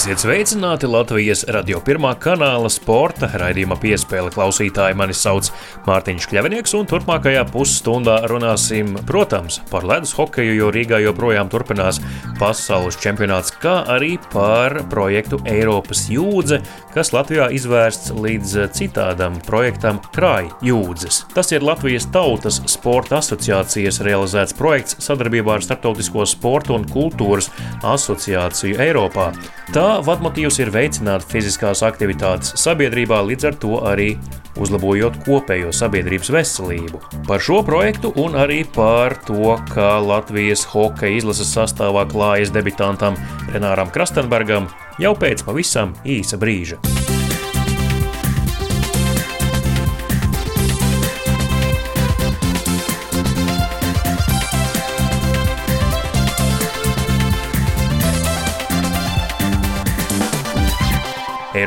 Esiet 0.00 0.22
sveicināti 0.22 0.88
Latvijas 0.88 1.42
radio 1.52 1.76
pirmā 1.84 2.14
kanāla 2.16 2.70
sporta 2.72 3.28
raidījuma 3.36 3.76
piespēle 3.82 4.30
klausītāji. 4.32 4.96
Mani 4.96 5.12
sauc 5.12 5.50
Mārtiņš 5.84 6.24
Kļavinieks, 6.30 6.72
un 6.78 6.88
turpmākajā 6.88 7.42
pusstundā 7.50 8.14
runāsim, 8.32 8.94
protams, 9.04 9.58
par 9.68 9.84
ledus 9.84 10.14
hokeju, 10.16 10.54
jo 10.56 10.70
Rīgā 10.72 11.02
joprojām 11.04 11.52
turpinās 11.52 12.00
pasaules 12.40 12.96
čempionāts, 13.02 13.52
kā 13.60 13.82
arī 13.92 14.14
par 14.32 14.78
projektu 14.88 15.42
Eiropas 15.44 16.06
jūdze, 16.08 16.62
kas 16.94 17.12
Latvijā 17.14 17.48
izvērsts 17.54 18.12
līdz 18.16 18.56
citādam 18.76 19.38
projektam 19.46 20.00
Krāj 20.14 20.50
jūdzes. 20.64 21.22
Tas 21.34 21.52
ir 21.54 21.64
Latvijas 21.66 22.08
Tautas 22.12 22.60
sporta 22.70 23.20
asociācijas 23.20 24.00
realizēts 24.06 24.56
projekts 24.58 24.98
sadarbībā 25.04 25.58
ar 25.58 25.64
Startautisko 25.64 26.26
sporta 26.28 26.74
un 26.76 26.86
kultūras 26.90 27.50
asociāciju 27.86 28.80
Eiropā. 28.82 29.30
Tā 29.74 29.88
vadmotīvs 30.06 30.60
ir 30.64 30.74
veicināt 30.74 31.26
fiziskās 31.30 31.84
aktivitātes 31.86 32.56
sabiedrībā, 32.58 33.22
līdz 33.30 33.50
ar 33.52 33.58
to 33.62 33.80
arī 33.86 34.10
uzlabojot 34.60 35.20
kopējo 35.24 35.70
sabiedrības 35.74 36.32
veselību. 36.34 37.00
Par 37.28 37.42
šo 37.42 37.60
projektu 37.66 38.12
un 38.20 38.36
arī 38.38 38.62
par 38.74 39.16
to, 39.28 39.56
kā 39.70 39.92
Latvijas 40.02 40.66
hokeja 40.72 41.20
izlases 41.20 41.54
sastāvā 41.54 42.06
klājas 42.10 42.52
debitantam 42.54 43.18
Renāram 43.54 43.92
Krastenbergam 43.94 44.68
jau 45.00 45.14
pēc 45.16 45.44
pavisam 45.46 45.96
īsa 46.04 46.36
brīža. 46.40 47.19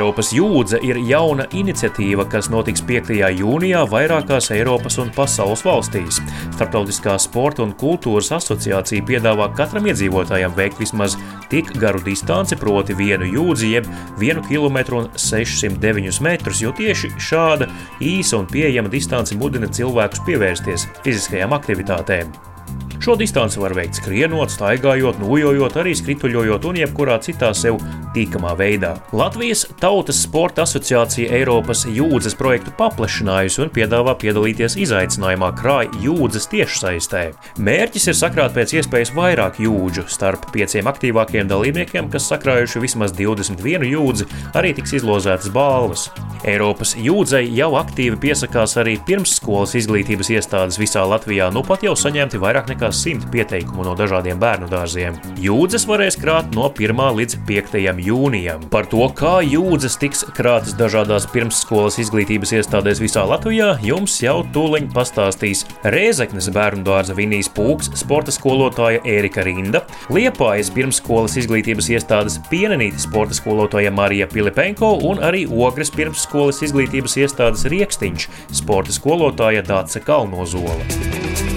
Eiropas 0.03 0.33
jūdze 0.35 0.81
ir 0.83 0.97
jauna 1.07 1.45
iniciatīva, 1.55 2.25
kas 2.27 2.49
notiks 2.51 2.81
5. 2.83 3.13
jūnijā 3.39 3.85
vairākās 3.87 4.49
Eiropas 4.51 4.97
un 4.99 5.13
pasaules 5.15 5.63
valstīs. 5.63 6.17
Startautiskā 6.57 7.15
sporta 7.23 7.63
un 7.63 7.71
kultūras 7.79 8.33
asociācija 8.35 9.07
piedāvā 9.07 9.47
katram 9.55 9.87
iedzīvotājam 9.87 10.51
veikt 10.59 10.83
vismaz 10.83 11.15
tik 11.47 11.71
garu 11.79 12.03
distanci, 12.03 12.59
proti 12.59 12.99
vienu 12.99 13.31
jūdzi, 13.31 13.73
jeb 13.77 13.87
1 14.19 14.43
km 14.49 14.83
un 14.99 15.11
609 15.15 16.19
metrus, 16.27 16.59
jo 16.59 16.75
tieši 16.75 17.15
šāda 17.15 17.71
īsa 18.03 18.41
un 18.43 18.51
pieejama 18.51 18.91
distance 18.91 19.39
mudina 19.39 19.71
cilvēkus 19.71 20.27
pievērsties 20.27 20.89
fiziskajām 21.05 21.55
aktivitātēm. 21.55 22.35
Šo 23.03 23.15
distanci 23.19 23.59
var 23.59 23.73
veikt 23.75 23.97
skrienot, 23.99 24.47
staigājot, 24.53 25.17
nojojot, 25.19 25.73
arī 25.81 25.91
skrituļojot 25.99 26.69
un 26.69 26.77
jebkurā 26.79 27.17
citā 27.19 27.49
sev 27.51 27.81
tīkamā 28.15 28.53
veidā. 28.55 28.93
Latvijas 29.11 29.65
Tautas 29.81 30.21
Sporta 30.23 30.63
asociācija 30.63 31.33
Eiropas 31.35 31.81
jūdzes 31.83 32.37
projektu 32.39 32.71
paplašinājusi 32.77 33.65
un 33.65 33.71
piedāvā 33.75 34.13
piedalīties 34.21 34.77
izaicinājumā 34.85 35.49
krāja 35.59 35.91
jūdzes 36.05 36.47
tiešsaistē. 36.53 37.25
Mērķis 37.59 38.07
ir 38.13 38.17
sakrāt 38.21 38.55
pēc 38.55 38.77
iespējas 38.79 39.11
vairāk 39.17 39.59
jūdžu. 39.65 40.05
Starp 40.07 40.47
pieciem 40.55 40.87
aktīvākiem 40.87 41.51
dalībniekiem, 41.51 42.07
kas 42.13 42.29
sakrājuši 42.31 42.85
vismaz 42.85 43.17
21 43.19 43.83
jūdzi, 43.89 44.29
arī 44.55 44.71
tiks 44.79 44.95
izlozētas 45.01 45.51
balvas. 45.51 46.07
Eiropas 46.47 46.95
jūdzei 46.99 47.49
jau 47.55 47.73
aktīvi 47.79 48.21
piesakās 48.29 48.77
arī 48.79 48.95
pirmsskolas 49.07 49.75
izglītības 49.79 50.31
iestādes 50.37 50.79
visā 50.79 51.03
Latvijā, 51.07 51.51
nu 51.55 51.63
pat 51.67 51.83
jau 51.83 51.95
saņemti 51.99 52.39
vairāk 52.39 52.71
nekā 52.71 52.92
simt 52.95 53.25
pieteikumu 53.33 53.83
no 53.87 53.95
dažādiem 53.97 54.39
bērnu 54.41 54.69
dārziem. 54.71 55.17
Jūdzes 55.41 55.85
varēs 55.89 56.17
krāt 56.21 56.53
no 56.55 56.69
1. 56.69 57.01
līdz 57.17 57.37
5. 57.47 57.77
jūnijam. 58.05 58.63
Par 58.73 58.87
to, 58.91 59.03
kā 59.17 59.39
jūdzes 59.45 59.97
tiks 60.01 60.23
krātas 60.37 60.77
dažādās 60.79 61.27
pirmsskolas 61.33 61.99
izglītības 62.03 62.53
iestādēs 62.59 63.01
visā 63.03 63.25
Latvijā, 63.27 63.73
jums 63.83 64.19
jau 64.23 64.39
tūliņ 64.55 64.89
pastāstīs 64.95 65.65
Rēzeknes 65.83 66.49
bērnu 66.53 66.85
dārza 66.87 67.15
Vinijas 67.17 67.51
Pūks, 67.53 67.91
sporta 67.99 68.33
skolotāja 68.33 69.03
Ērika 69.07 69.45
Rinda, 69.45 69.83
Liepājas 70.13 70.71
pirmsskolas 70.73 71.37
izglītības 71.41 71.89
iestādes 71.93 72.39
Pienenīti 72.51 73.01
sporta 73.03 73.37
skolotāja 73.37 73.93
Marija 73.93 74.29
Pilipenko 74.31 74.95
un 75.09 75.23
arī 75.23 75.45
Ogres 75.49 75.93
pirmsskolas 75.93 76.63
izglītības 76.67 77.17
iestādes 77.23 77.67
Riekstiņš 77.73 78.29
sporta 78.63 78.95
skolotāja 78.95 79.65
Dāce 79.67 80.03
Kalnozola. 80.03 81.52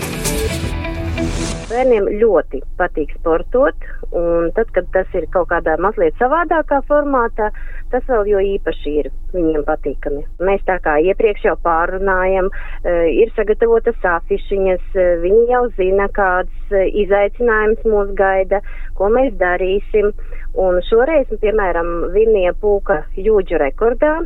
Bērniem 1.67 2.05
ļoti 2.21 2.61
patīk 2.79 3.11
sportot, 3.17 3.87
un 4.15 4.53
tad, 4.55 4.69
kad 4.75 4.87
tas 4.95 5.17
ir 5.19 5.25
kaut 5.35 5.49
kādā 5.51 5.73
mazliet 5.83 6.15
savādākā 6.21 6.79
formātā, 6.87 7.49
tas 7.91 8.07
vēl 8.07 8.31
jo 8.31 8.43
īpaši 8.53 8.93
ir. 9.01 9.09
Viņiem 9.35 9.65
patīkami. 9.67 10.23
Mēs 10.47 10.63
tā 10.69 10.77
kā 10.85 10.95
iepriekš 11.11 11.49
jau 11.49 11.57
pārunājam, 11.67 12.53
e, 12.53 12.95
ir 13.19 13.35
sagatavotas 13.35 13.99
afišiņas, 14.13 14.87
e, 14.95 15.09
viņi 15.27 15.43
jau 15.51 15.65
zina, 15.81 16.07
kāds 16.15 16.71
e, 16.71 16.87
izaicinājums 17.03 17.83
mūs 17.83 18.15
gaida, 18.15 18.63
ko 18.95 19.11
mēs 19.19 19.35
darīsim, 19.43 20.13
un 20.55 20.79
šoreiz, 20.87 21.35
piemēram, 21.43 22.13
Vinnie 22.15 22.53
Pūka 22.63 23.03
jūģu 23.19 23.59
rekordā, 23.67 24.21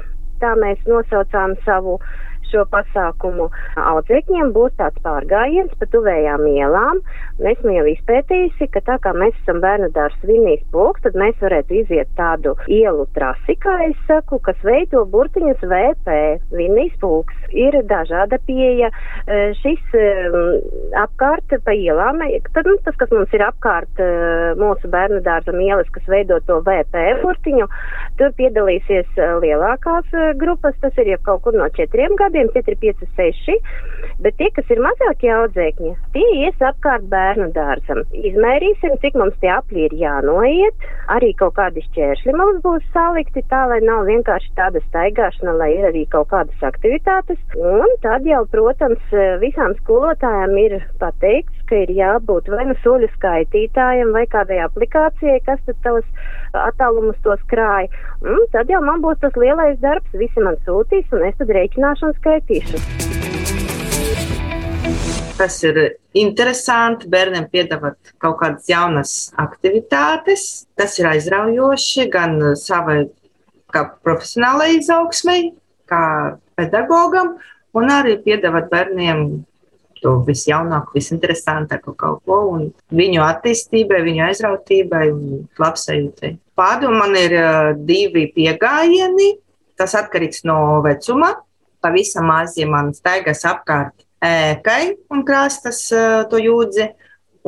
tā 0.44 0.52
mēs 0.60 0.84
nosaucām 0.88 1.56
savu 1.64 1.96
šo 2.50 2.66
pasākumu. 2.72 3.48
Audzēkņiem 3.80 4.52
būs 4.54 4.74
tāds 4.80 5.00
pārgājiens 5.04 5.72
pa 5.80 5.88
tuvējām 5.92 6.46
ielām, 6.50 7.00
un 7.40 7.50
esmu 7.52 7.74
jau 7.76 7.86
izpētījusi, 7.94 8.70
ka 8.74 8.82
tā 8.86 8.98
kā 9.04 9.14
mēs 9.16 9.36
esam 9.42 9.60
bērnu 9.64 9.90
dārs 9.96 10.16
Vinīs 10.26 10.62
pulks, 10.74 11.02
tad 11.04 11.16
mēs 11.18 11.38
varētu 11.42 11.80
iziet 11.82 12.10
tādu 12.18 12.54
ielu 12.70 13.06
trasi, 13.16 13.56
kā 13.62 13.76
es 13.86 13.96
saku, 14.08 14.40
kas 14.44 14.58
veido 14.66 15.04
burtiņas 15.10 15.64
VP. 15.70 16.18
Vinīs 16.54 16.94
pulks 17.00 17.36
ir 17.56 17.76
dažāda 17.90 18.38
pieeja. 18.46 18.90
E, 19.26 19.40
šis 19.60 19.96
e, 19.96 20.06
apkārt 21.00 21.54
pa 21.64 21.74
ielām, 21.74 22.22
tad, 22.54 22.68
nu, 22.68 22.76
tas, 22.84 22.96
kas 23.00 23.12
mums 23.14 23.32
ir 23.36 23.44
apkārt 23.46 24.00
e, 24.02 24.10
mūsu 24.60 24.90
bērnu 24.92 25.20
dārzam 25.26 25.60
ielas, 25.62 25.88
kas 25.94 26.06
veido 26.10 26.40
to 26.46 26.60
VP 26.66 27.06
burtiņu, 27.24 27.68
tur 28.20 28.34
piedalīsies 28.38 29.18
lielākās 29.42 30.14
grupas, 30.40 30.76
tas 30.82 30.96
ir 31.00 31.14
jau 31.14 31.20
kaut 31.26 31.44
kur 31.46 31.58
no 31.58 31.68
četriem 31.76 32.16
gadiem 32.20 32.39
gadiem, 32.40 32.48
4, 32.52 32.76
5, 32.76 33.06
6, 33.16 33.58
bet 34.20 34.36
tie, 34.38 34.48
kas 34.54 34.70
ir 34.70 34.80
mazākie 34.80 35.30
audzēkņi, 35.34 35.92
tie 36.14 36.26
ies 36.44 36.56
apkārt 36.60 37.06
bērnu 37.10 37.50
dārzam. 37.52 38.02
Izmērīsim, 38.12 38.96
cik 39.02 39.16
mums 39.18 39.36
tie 39.40 39.50
apli 39.52 39.86
ir 39.86 39.94
jānoiet, 39.96 40.74
arī 41.12 41.32
kaut 41.36 41.56
kādi 41.58 41.84
šķēršļi 41.88 42.36
mums 42.36 42.60
būs 42.64 42.84
salikti 42.94 43.42
tā, 43.50 43.66
lai 43.70 43.80
nav 43.84 44.06
vienkārši 44.08 44.52
tāda 44.56 44.82
staigāšana, 44.88 45.56
lai 45.60 45.72
ir 45.76 45.88
arī 45.90 46.06
kaut 46.10 46.30
kādas 46.32 46.64
aktivitātes. 46.64 47.40
Un 47.56 47.88
tad 48.04 48.26
jau, 48.28 48.44
protams, 48.52 49.02
visām 49.42 49.76
skolotājām 49.82 50.56
ir 50.64 50.78
pateikts, 51.00 51.59
ka 51.70 51.78
ir 51.84 51.92
jābūt 51.94 52.50
vai 52.52 52.66
nu 52.68 52.74
soļu 52.82 53.08
skaitītājiem 53.14 54.10
vai 54.16 54.26
kādai 54.30 54.58
aplikācijai, 54.66 55.38
kas 55.46 55.62
tad 55.68 55.78
tavas 55.86 56.26
attālumus 56.66 57.18
tos 57.24 57.42
krāja. 57.52 57.88
Un 58.26 58.42
tad 58.54 58.70
jau 58.72 58.82
man 58.84 59.02
būs 59.04 59.20
tas 59.22 59.36
lielais 59.38 59.78
darbs, 59.82 60.18
visi 60.18 60.42
man 60.42 60.58
sūtīs 60.66 61.06
un 61.14 61.24
es 61.28 61.38
tad 61.38 61.54
rēķināšu 61.56 62.10
un 62.10 62.16
skaitīšu. 62.18 62.82
Tas 65.40 65.54
ir 65.64 65.78
interesanti. 66.20 67.08
Bērniem 67.08 67.46
piedāvāt 67.48 68.12
kaut 68.20 68.36
kādas 68.42 68.66
jaunas 68.68 69.12
aktivitātes. 69.40 70.66
Tas 70.76 70.98
ir 71.00 71.08
aizraujoši 71.14 72.04
gan 72.12 72.36
savai 72.60 73.06
kā 73.72 73.86
profesionālai 74.04 74.74
izaugsmai, 74.76 75.54
kā 75.88 76.02
pedagogam, 76.58 77.38
un 77.72 77.94
arī 77.94 78.18
piedāvāt 78.26 78.68
bērniem 78.68 79.24
to 80.02 80.16
visjaunāko, 80.26 80.94
visinteresantāko 80.96 81.94
kaut 81.98 82.24
ko, 82.28 82.40
un 82.54 82.66
viņu 82.96 83.22
attīstībai, 83.26 84.00
viņu 84.06 84.24
aizrautībai 84.30 85.04
un 85.12 85.44
labsajūtai. 85.60 86.34
Pārdomā 86.58 87.04
man 87.04 87.16
ir 87.20 87.36
divi 87.88 88.26
pieejami. 88.34 89.30
Tas 89.80 89.94
atkarīgs 89.96 90.42
no 90.44 90.82
vecuma 90.84 91.34
pavisam 91.80 92.28
mazi 92.28 92.66
man 92.68 92.92
staigas 92.96 93.44
apkārt 93.48 94.04
ēkai 94.24 94.96
un 95.12 95.24
krāstas 95.24 95.86
to 96.30 96.40
jūdzi. 96.40 96.90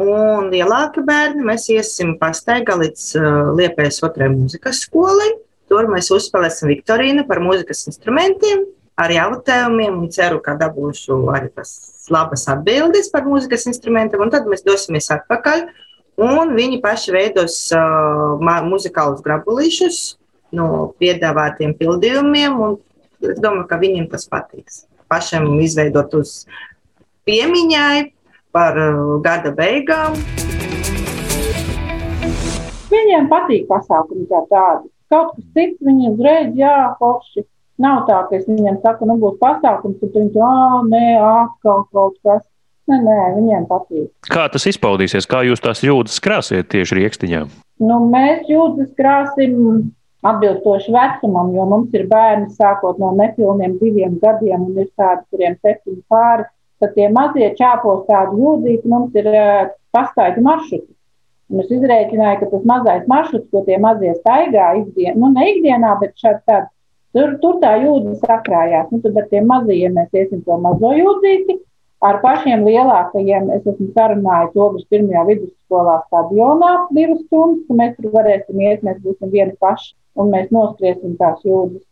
Un 0.02 0.46
lielāki 0.48 1.02
bērni 1.04 1.44
mēs 1.44 1.66
iesim 1.68 2.14
pastaigā 2.20 2.78
līdz 2.80 3.10
Liepējas 3.58 4.00
otrajai 4.06 4.32
mūzikas 4.32 4.86
skolai. 4.86 5.28
Tur 5.68 5.90
mēs 5.92 6.08
uzspēlēsim 6.16 6.70
Viktorīnu 6.70 7.26
par 7.28 7.42
mūzikas 7.44 7.84
instrumentiem, 7.90 8.64
ar 9.00 9.14
jautājumiem 9.14 10.02
un 10.04 10.10
ceru, 10.12 10.40
ka 10.44 10.56
dabūšu 10.60 11.18
arī 11.32 11.52
tas 11.56 11.72
labas 12.12 12.44
atbildes 12.50 13.10
par 13.12 13.24
mūzikas 13.28 13.68
instrumentiem. 13.70 14.20
Un 14.20 14.32
tad 14.34 14.48
mēs 14.50 14.66
dosimies 14.66 15.10
atpakaļ 15.14 15.66
un 16.22 16.56
viņi 16.56 16.82
paši 16.84 17.14
veidos 17.14 17.58
uh, 17.76 18.64
muzikālus 18.68 19.24
grabulīšus 19.24 20.00
no 20.52 20.92
piedāvātiem 21.00 21.72
pildījumiem 21.78 22.58
un 22.60 22.80
Es 23.22 23.38
domāju, 23.38 23.68
ka 23.70 23.76
viņiem 23.78 24.08
tas 24.10 24.24
patiks. 24.26 24.80
Pašam 25.06 25.44
izveidot 25.62 26.10
uz 26.18 26.42
piemiņai 27.28 28.08
par 28.50 28.78
uh, 28.82 29.12
gada 29.22 29.52
beigām. 29.54 30.16
Viņiem 32.90 33.28
patīk 33.30 33.68
pasākumi 33.70 34.26
kā 34.26 34.40
tādi. 34.50 34.90
Kaut 35.12 35.36
kas 35.36 35.46
cits, 35.54 35.78
viņi 35.86 36.10
uzreiz, 36.10 36.50
jā, 36.58 36.74
forši. 36.98 37.46
Nav 37.80 38.04
tā, 38.08 38.18
ka 38.28 38.36
es 38.36 38.44
viņiem 38.48 38.80
saku, 38.82 39.08
nu 39.08 39.16
būs 39.22 39.38
pasākums, 39.40 39.96
tad 40.02 40.16
viņi 40.18 40.32
tā, 40.34 40.52
nē, 40.90 41.06
atkal 41.24 41.86
kaut 41.92 42.18
kas. 42.26 42.44
Nē, 42.90 42.98
nē, 42.98 43.16
viņiem 43.36 43.66
patīk. 43.70 44.08
Kā 44.26 44.48
tas 44.50 44.66
izpaudīsies? 44.66 45.28
Kā 45.30 45.44
jūs 45.46 45.62
tās 45.62 45.84
jūtas 45.86 46.18
krāsiet 46.22 46.66
tieši 46.72 46.98
rīkstiņā? 46.98 47.42
Nu, 47.86 47.98
mēs 48.10 48.48
jūtas 48.50 48.90
krāsim 48.98 49.92
atbilstoši 50.26 50.94
vecumam, 50.94 51.52
jo 51.54 51.66
mums 51.70 51.94
ir 51.96 52.08
bērni 52.10 52.50
sākot 52.58 52.98
no 53.02 53.12
nepilniem 53.18 53.78
diviem 53.80 54.18
gadiem 54.22 54.66
un 54.68 54.82
ir 54.82 54.90
tādi, 54.98 55.24
kuriem 55.30 55.56
septiņi 55.62 56.02
pāri. 56.10 56.48
Tad 56.82 56.96
tie 56.96 57.06
mazie 57.14 57.52
čāpos 57.58 58.02
tādu 58.08 58.42
jūdzīti 58.42 58.90
mums 58.90 59.14
ir 59.18 59.30
uh, 59.30 59.70
pastaigu 59.94 60.42
maršruti. 60.42 60.90
Un 61.52 61.62
es 61.62 61.70
izrēķināju, 61.74 62.38
ka 62.40 62.50
tas 62.54 62.62
mazais 62.66 63.08
maršruts, 63.10 63.50
ko 63.52 63.62
tie 63.66 63.76
mazie 63.82 64.14
staigā 64.18 64.72
ikdienā, 64.80 65.18
nu 65.20 65.30
ne 65.34 65.48
ikdienā, 65.52 65.92
bet 66.00 66.16
šādi 66.18 66.40
tādi, 66.48 66.70
tur, 67.16 67.36
tur 67.42 67.60
tā 67.62 67.74
jūdzi 67.82 68.18
sakrājās. 68.22 68.88
Nu, 68.92 69.02
tad 69.04 69.18
ar 69.20 69.28
tiem 69.30 69.46
mazajiem 69.50 69.94
mēs 69.98 70.16
iesim 70.16 70.42
to 70.46 70.58
mazo 70.62 70.92
jūdzīti. 70.96 71.58
Ar 72.02 72.18
pašiem 72.18 72.64
lielākajiem 72.66 73.50
es 73.54 73.66
esmu 73.70 73.92
sarunājis 73.94 74.56
Ogres 74.58 74.86
pirmajā 74.90 75.22
vidusskolā 75.28 76.00
stadionā 76.08 76.72
divas 76.96 77.20
stundas, 77.28 77.62
ka 77.68 77.76
mēs 77.78 77.92
tur 77.98 78.10
varēsim 78.16 78.64
iet, 78.64 78.82
mēs 78.82 78.98
būsim 79.04 79.30
vieni 79.30 79.54
paši 79.62 79.92
un 80.18 80.32
mēs 80.34 80.50
noskriesim 80.50 81.14
tās 81.20 81.44
jūdzes. 81.46 81.84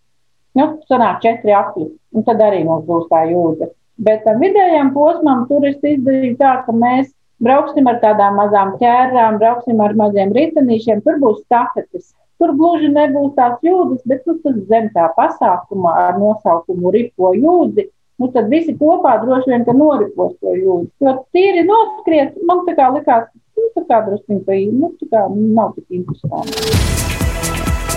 Nu, 0.59 0.67
sanāk 0.91 1.21
četri 1.23 1.55
apli, 1.55 1.87
un 2.11 2.27
tad 2.27 2.43
arī 2.43 2.65
mums 2.67 2.89
būs 2.89 3.07
tā 3.13 3.23
jūdze. 3.31 3.71
Bet 4.03 4.25
tam 4.27 4.41
vidējam 4.43 4.91
posmam 4.97 5.45
tur 5.47 5.67
es 5.69 5.79
izdarīju 5.79 6.41
tā, 6.41 6.57
ka 6.67 6.75
mēs 6.75 7.13
brauksim 7.45 7.87
ar 7.91 8.01
tādām 8.03 8.39
mazām 8.41 8.75
ķērām, 8.81 9.39
brauksim 9.39 9.81
ar 9.85 9.95
maziem 9.95 10.35
ritenīšiem, 10.35 11.05
tur 11.07 11.21
būs 11.23 11.45
stafetes. 11.45 12.11
Tur 12.41 12.55
gluži 12.57 12.89
nebūs 12.89 13.35
tās 13.37 13.59
jūdzes, 13.61 14.01
bet 14.09 14.25
nu, 14.25 14.39
tas 14.41 14.55
zem 14.71 14.87
tā 14.95 15.11
pasākuma 15.13 15.93
ar 16.07 16.21
nosaukumu 16.21 16.93
ripo 16.95 17.35
jūdzi. 17.37 17.91
Nu, 18.21 18.29
tad 18.33 18.49
visi 18.53 18.73
kopā 18.77 19.19
droši 19.21 19.53
vien 19.53 19.67
noripos 19.77 20.33
to 20.41 20.55
jūdzi. 20.57 20.89
Jo 21.05 21.15
tīri 21.37 21.67
noskriet, 21.69 22.39
man 22.49 22.65
tā 22.65 22.77
kā 22.79 22.89
likās, 22.95 23.29
nu, 23.57 23.69
tā 23.77 23.85
kā 23.89 24.01
druskuļi 24.09 24.41
pa 24.47 24.57
īmu, 24.57 24.81
nu, 24.81 24.91
tā 25.03 25.09
kā 25.13 25.27
nav 25.37 25.75
tik 25.77 26.01
interesanti. 26.01 26.65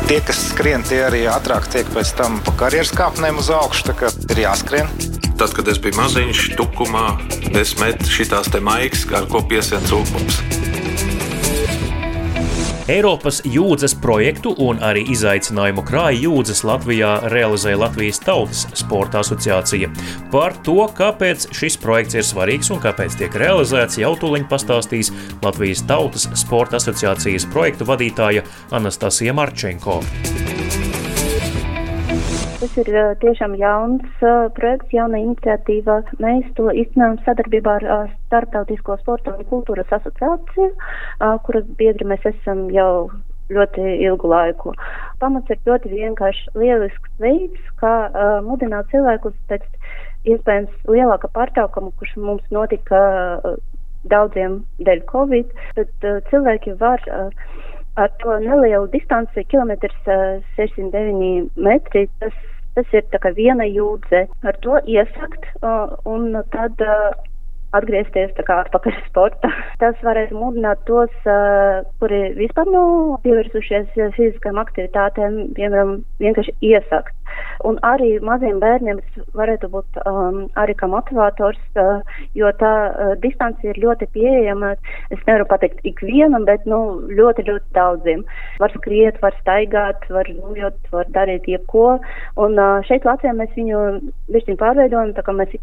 Tie, 0.10 0.20
kas 0.28 0.42
skrien, 0.50 0.84
tie 0.84 1.00
arī 1.08 1.24
ātrāk 1.32 1.70
tiek 1.72 1.88
pēc 1.96 2.12
tam 2.20 2.42
pa 2.44 2.52
karjeras 2.66 2.92
kāpnēm 2.96 3.40
uz 3.40 3.48
augšu. 3.56 3.88
Tā 3.88 3.96
kā 4.02 4.12
ir 4.36 4.44
jāskrien. 4.44 4.92
Tad, 5.40 5.56
kad 5.56 5.72
es 5.72 5.80
biju 5.80 5.96
maziņš, 6.02 6.44
tukumā, 6.60 7.08
es 7.60 7.78
metu 7.80 8.12
šīs 8.12 8.36
maigas, 8.60 9.08
ar 9.16 9.32
ko 9.32 9.42
piesien 9.48 9.82
cūkums. 9.88 10.63
Eiropas 12.92 13.38
jūdzes 13.48 13.94
projektu 14.04 14.52
un 14.60 14.82
arī 14.84 15.06
izaicinājumu 15.14 15.86
krāja 15.88 16.26
jūdzes 16.26 16.66
Latvijā 16.68 17.14
realizēja 17.32 17.80
Latvijas 17.80 18.20
Tautas 18.20 18.66
Sporta 18.76 19.22
asociācija. 19.24 19.88
Par 20.34 20.58
to, 20.68 20.82
kāpēc 20.98 21.48
šis 21.56 21.80
projekts 21.80 22.20
ir 22.20 22.28
svarīgs 22.28 22.74
un 22.76 22.84
kāpēc 22.84 23.16
tiek 23.22 23.40
realizēts, 23.40 24.02
jau 24.04 24.12
tūlīt 24.20 24.50
pastāstīs 24.52 25.14
Latvijas 25.46 25.86
Tautas 25.88 26.28
Sporta 26.44 26.82
asociācijas 26.82 27.48
projektu 27.56 27.88
vadītāja 27.88 28.44
Anastasija 28.76 29.36
Marčenko. 29.38 30.02
Tas 32.64 32.78
ir 32.80 32.90
tiešām 33.20 33.58
jauns 33.60 34.22
projekts, 34.56 34.94
jauna 34.96 35.20
iniciatīva. 35.20 35.98
Mēs 36.24 36.46
to 36.56 36.70
izcinām 36.72 37.18
sadarbībā 37.26 37.74
ar 37.92 38.14
Startautisko 38.30 38.96
sporta 39.02 39.34
un 39.36 39.44
kultūras 39.50 39.92
asociāciju, 39.98 40.70
kuras 41.44 41.66
biedri 41.82 42.08
mēs 42.08 42.24
esam 42.32 42.70
jau 42.72 43.10
ļoti 43.52 43.98
ilgu 44.06 44.32
laiku. 44.32 44.72
Pamats 45.20 45.52
ir 45.52 45.60
ļoti 45.68 45.92
vienkārši 45.92 46.56
lielisks 46.56 47.12
veids, 47.20 47.68
kā 47.84 47.94
uh, 48.08 48.40
mudināt 48.48 48.88
cilvēkus 48.96 49.36
pēc 49.52 49.68
iespējams 50.24 50.88
lielāka 50.88 51.28
pārtraukuma, 51.36 51.92
kurš 52.00 52.16
mums 52.16 52.48
notika 52.56 53.04
uh, 53.44 53.60
daudziem 54.08 54.62
dēļ 54.80 55.04
Covid, 55.12 55.52
tad 55.76 56.08
uh, 56.08 56.24
cilvēki 56.32 56.80
var 56.80 57.04
uh, 57.12 57.28
ar 58.00 58.10
to 58.24 58.40
nelielu 58.42 58.90
distanci, 58.94 59.46
kilometrs 59.52 60.10
uh, 60.10 60.42
609 60.58 61.50
metri, 61.56 62.08
tas 62.20 62.34
Tas 62.74 62.90
ir 62.98 63.04
tā 63.14 63.20
kā 63.22 63.30
viena 63.38 63.68
jūdze. 63.70 64.24
Ar 64.50 64.56
to 64.66 64.80
iesakt 64.90 65.46
un 66.10 66.32
tad 66.56 66.82
atgriezties 67.74 68.34
tā 68.38 68.46
kā 68.48 68.60
atpakaļ 68.64 68.98
sportā. 69.10 69.52
Tas 69.82 70.00
varētu 70.06 70.38
mudināt 70.38 70.82
tos, 70.90 71.14
kuri 72.02 72.22
vispār 72.38 72.70
nav 72.70 72.90
nu, 72.90 73.20
pievērsušies 73.26 73.94
fiziskām 74.18 74.62
aktivitātēm, 74.62 75.40
piemēram, 75.58 76.00
vienkārši 76.22 76.58
iesakt. 76.72 77.14
Un 77.68 77.78
arī 77.88 78.18
maziem 78.24 78.60
bērniem 78.60 79.00
varētu 79.38 79.70
būt 79.72 80.00
um, 80.10 80.40
arī 80.60 80.76
kā 80.80 80.90
motivators, 80.92 81.62
uh, 81.80 82.02
jo 82.38 82.52
tā 82.60 82.74
uh, 82.90 83.14
distance 83.24 83.64
ir 83.68 83.80
ļoti 83.84 84.10
pieejama. 84.16 84.74
Es 85.14 85.22
nevaru 85.28 85.48
pateikt 85.52 85.86
ikvienam, 85.88 86.48
bet 86.50 86.68
nu, 86.70 86.82
ļoti, 87.08 87.48
ļoti 87.50 87.78
daudziem. 87.78 88.26
Var 88.60 88.76
skriet, 88.78 89.22
var 89.24 89.38
staigāt, 89.42 90.08
var 90.14 90.30
nojot, 90.36 90.78
var 90.92 91.10
darīt 91.16 91.48
jebko. 91.50 92.00
Un 92.44 92.60
uh, 92.60 92.84
šeit 92.90 93.08
Latvijā 93.08 93.36
mēs 93.38 93.56
viņu 93.58 93.84
višķiņ 94.34 94.60
pārveidojam, 94.62 95.16
tā 95.18 95.26
kā 95.26 95.36
mēs 95.38 95.56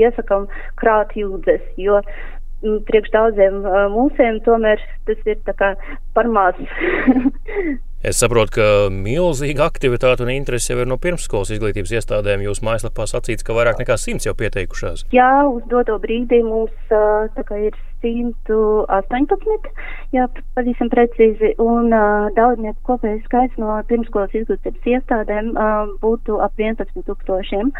iesakam 0.00 0.48
krāt 0.80 1.14
jūdzes, 1.18 1.62
jo 1.78 2.00
mm, 2.02 2.82
priekš 2.90 3.14
daudziem 3.14 3.62
uh, 3.62 3.84
mūsiem 3.94 4.42
tomēr 4.46 4.82
tas 5.08 5.26
ir 5.28 5.40
tā 5.46 5.56
kā 5.58 5.74
par 6.16 6.30
maz. 6.30 6.58
Es 8.04 8.18
saprotu, 8.20 8.58
ka 8.58 8.64
milzīga 8.92 9.64
aktivitāte 9.64 10.26
un 10.26 10.32
interese 10.34 10.74
jau 10.74 10.82
ir 10.82 10.88
no 10.90 10.98
pirmsskolas 11.00 11.54
izglītības 11.54 11.94
iestādēm. 11.96 12.42
Jūsu 12.44 12.66
mājaslapā 12.66 13.06
sacīts, 13.08 13.46
ka 13.46 13.56
vairāk 13.56 13.80
nekā 13.80 13.96
simts 13.96 14.28
jau 14.28 14.34
pieteikušās. 14.36 15.06
Jā, 15.16 15.30
uz 15.48 15.64
doto 15.70 15.96
brīdi 16.02 16.42
mums 16.44 16.92
ir 16.92 17.78
118, 18.04 19.70
jā, 20.14 20.26
pavisam 20.56 20.90
precīzi, 20.92 21.54
un 21.62 21.90
uh, 21.90 22.28
dalībnieku 22.36 22.84
kopējais 22.88 23.24
skaits 23.28 23.58
no 23.62 23.78
pirmskolas 23.88 24.36
izglītības 24.36 24.90
iestādēm 24.94 25.52
uh, 25.54 25.90
būtu 26.04 26.38
ap 26.44 26.60
11 26.60 27.06
tūkstošiem. 27.08 27.72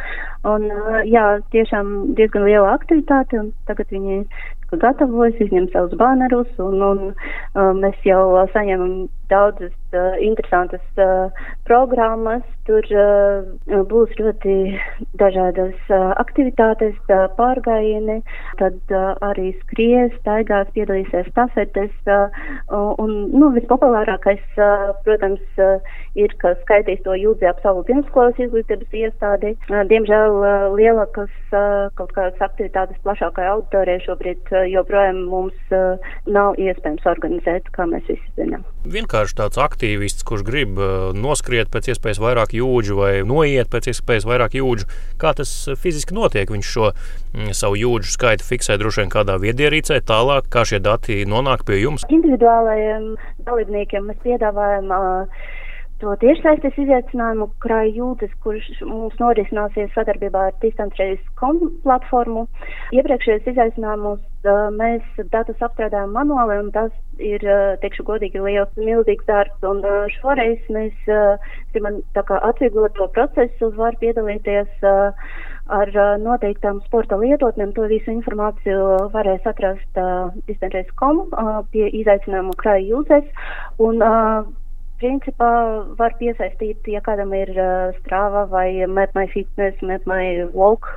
Un, 0.51 0.69
uh, 0.73 1.01
jā, 1.09 1.27
tiešām 1.55 2.17
diezgan 2.19 2.49
liela 2.49 2.75
aktivitāte, 2.79 3.41
un 3.41 3.53
tagad 3.69 3.93
viņi 3.95 4.23
gatavojas, 4.81 5.37
izņem 5.43 5.69
savus 5.73 5.95
banerus, 5.99 6.51
un, 6.63 6.83
un 6.83 7.03
uh, 7.11 7.71
mēs 7.79 7.99
jau 8.07 8.47
saņemam 8.55 9.07
daudzas 9.31 9.75
uh, 9.95 10.17
interesantas 10.23 10.83
uh, 11.01 11.31
programmas. 11.69 12.43
Tur 12.69 12.87
uh, 12.97 13.83
būs 13.91 14.15
ļoti 14.19 14.55
dažādas 15.21 15.77
uh, 15.93 16.13
aktivitātes, 16.23 16.97
uh, 17.11 17.27
pārgājieni, 17.39 18.21
tad 18.61 18.79
uh, 18.95 19.13
arī 19.29 19.53
skries, 19.65 20.14
staigās, 20.21 20.71
piedalīsies 20.77 21.31
stafetes. 21.33 21.93
Uh, 22.07 22.95
un, 23.01 23.15
nu, 23.33 23.51
vispopulārākais, 23.55 24.43
protams, 25.05 25.43
ir, 26.19 26.35
ka 26.43 26.55
skaitīs 26.63 27.03
to 27.05 27.17
jūdzi 27.19 27.49
ap 27.51 27.61
savu 27.65 27.85
pirmskolas 27.87 28.39
izglītības 28.43 28.97
iestādi. 29.01 29.55
Diemžēl 29.91 30.39
lielākas 30.77 31.33
kaut 31.99 32.13
kādas 32.17 32.41
aktivitātes 32.45 33.01
plašākai 33.07 33.47
auditorijai 33.51 34.03
šobrīd 34.05 34.53
joprojām 34.73 35.25
mums 35.31 35.75
nav 36.27 36.59
iespējams 36.61 37.07
organizēt, 37.11 37.71
kā 37.75 37.87
mēs 37.91 38.07
visi 38.11 38.35
zinām. 38.39 38.65
Vienkārši 38.85 39.39
tāds 39.39 39.61
aktīvists, 39.61 40.27
kurš 40.27 40.45
grib 40.47 40.79
noskriet 41.17 41.71
pēc 41.73 41.93
iespējas 41.95 42.21
vairāk 42.23 42.55
jūdžu 42.59 42.99
vai 42.99 43.13
noiet 43.27 43.71
pēc 43.73 43.91
iespējas 43.95 44.29
vairāk 44.29 44.59
jūdžu. 44.59 44.89
Kā 45.21 45.35
tas 45.37 45.53
fiziski 45.81 46.17
notiek? 46.17 46.51
Viņš 46.51 46.71
šo 46.77 46.91
mm, 46.93 47.53
savu 47.57 47.79
jūdžu 47.81 48.15
skaitu 48.15 48.47
fiksē 48.47 48.79
droši 48.81 49.05
vien 49.05 49.13
kādā 49.13 49.39
viedierīcē, 49.41 50.01
tālāk 50.09 50.49
kā 50.53 50.65
šie 50.69 50.81
dati 50.85 51.23
nonāk 51.29 51.65
pie 51.69 51.81
jums. 51.83 52.07
Individuālajiem 52.13 53.15
dalībniekiem 53.47 54.11
mēs 54.11 54.21
piedāvājam 54.25 54.93
uh, 54.95 55.45
to 56.05 56.15
tiešsaistes 56.21 56.77
izaicinājumu 56.83 57.47
krāja 57.65 57.93
jūdzes, 57.97 58.33
kurš 58.45 58.67
mums 58.85 59.15
norisināsies 59.21 59.93
sadarbībā 59.97 60.43
ar 60.51 60.57
distancreis.com 60.61 61.61
platformu. 61.87 62.43
Iepriekšējos 62.93 63.49
izaicinājumus 63.55 64.21
uh, 64.21 64.67
mēs 64.77 65.23
datus 65.33 65.63
apstrādājam 65.65 66.13
manuāli, 66.13 66.59
un 66.67 66.69
tas 66.75 66.93
ir, 67.17 67.41
uh, 67.49 67.79
teikšu 67.81 68.05
godīgi, 68.11 68.43
liels, 68.45 68.73
milzīgs 68.77 69.25
darbs, 69.31 69.57
un 69.65 69.81
uh, 69.81 70.05
šoreiz 70.19 70.69
mēs 70.77 71.09
gribam 71.73 72.03
tā 72.17 72.25
kā 72.29 72.41
atvieglot 72.51 72.93
to 72.99 73.09
procesu, 73.17 73.71
var 73.79 73.97
piedalīties 74.03 74.85
ar 74.85 75.91
noteiktām 76.21 76.83
sporta 76.85 77.17
lietotnēm. 77.17 77.73
To 77.79 77.87
visu 77.89 78.13
informāciju 78.13 79.09
varēs 79.15 79.49
atrast 79.49 80.03
distancreis.com 80.51 81.25
uh, 81.31 81.63
pie 81.73 81.89
izaicinājumu 82.03 82.59
krāja 82.61 82.85
jūdzes. 82.91 83.49
Un, 83.81 84.05
principā 85.05 85.51
var 85.99 86.15
piesaistīt, 86.21 86.87
ja 86.89 87.03
kādam 87.05 87.35
ir 87.37 87.51
uh, 87.55 87.93
strāva 88.01 88.47
vai 88.49 88.69
MapMy 88.89 89.29
Fitness, 89.35 89.83
MapMy 89.85 90.49
Walk, 90.57 90.89